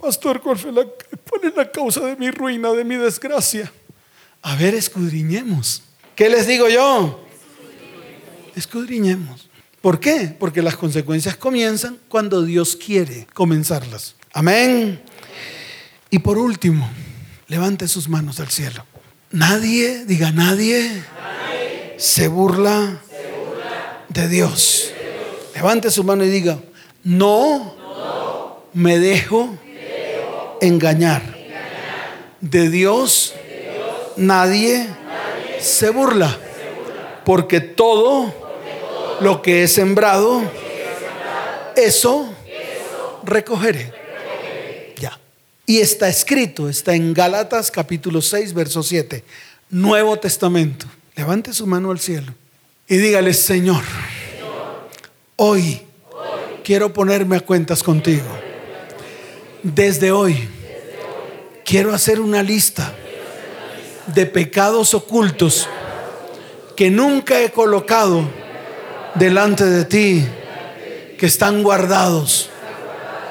[0.00, 3.72] Pastor, ¿cuál, fue la, es la causa de mi ruina, de mi desgracia?
[4.42, 5.82] A ver, escudriñemos.
[6.14, 7.24] ¿Qué les digo yo?
[8.54, 9.48] Escudriñemos.
[9.80, 10.34] ¿Por qué?
[10.38, 14.16] Porque las consecuencias comienzan cuando Dios quiere comenzarlas.
[14.32, 15.00] Amén.
[16.10, 16.88] Y por último,
[17.48, 18.84] levante sus manos al cielo.
[19.34, 21.02] Nadie, diga nadie,
[21.96, 22.98] se, burla
[24.08, 24.92] de Dios.
[25.56, 26.60] Levante su mano y diga,
[27.02, 27.74] no,
[28.74, 29.50] me, dejo
[30.60, 31.22] engañar.
[32.40, 33.34] De Dios,
[34.14, 34.86] nadie,
[35.58, 36.38] se, burla,
[37.24, 38.32] porque todo,
[39.20, 40.42] Lo que he sembrado,
[41.74, 42.32] eso
[43.24, 43.93] recogeré.
[45.66, 49.24] Y está escrito, está en Gálatas capítulo 6, verso 7,
[49.70, 50.86] Nuevo Testamento.
[51.16, 52.34] Levante su mano al cielo
[52.86, 53.82] y dígale, Señor,
[55.36, 55.80] hoy
[56.62, 58.26] quiero ponerme a cuentas contigo.
[59.62, 60.48] Desde hoy
[61.64, 62.94] quiero hacer una lista
[64.08, 65.66] de pecados ocultos
[66.76, 68.28] que nunca he colocado
[69.14, 70.26] delante de ti,
[71.18, 72.50] que están guardados,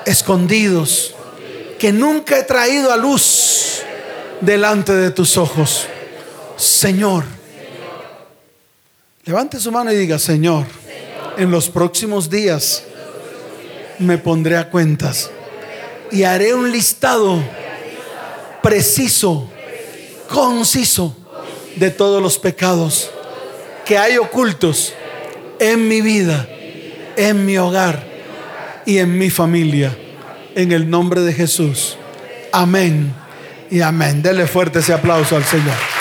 [0.08, 1.14] escondidos,
[1.84, 3.82] que nunca he traído a luz
[4.40, 5.86] delante de tus ojos.
[6.56, 7.26] Señor,
[9.26, 10.66] levante su mano y diga, Señor,
[11.36, 12.86] en los próximos días
[14.00, 15.30] me pondré a cuentas
[16.10, 17.44] y haré un listado
[18.62, 19.50] preciso,
[20.30, 21.14] conciso
[21.76, 23.12] de todos los pecados
[23.84, 24.94] que hay ocultos
[25.60, 26.48] en mi vida,
[27.18, 28.08] en mi hogar
[28.86, 29.98] y en mi familia.
[30.56, 31.98] En el nombre de Jesús.
[32.52, 33.14] Amén
[33.72, 34.22] y amén.
[34.22, 35.93] Dele fuerte ese aplauso al Señor.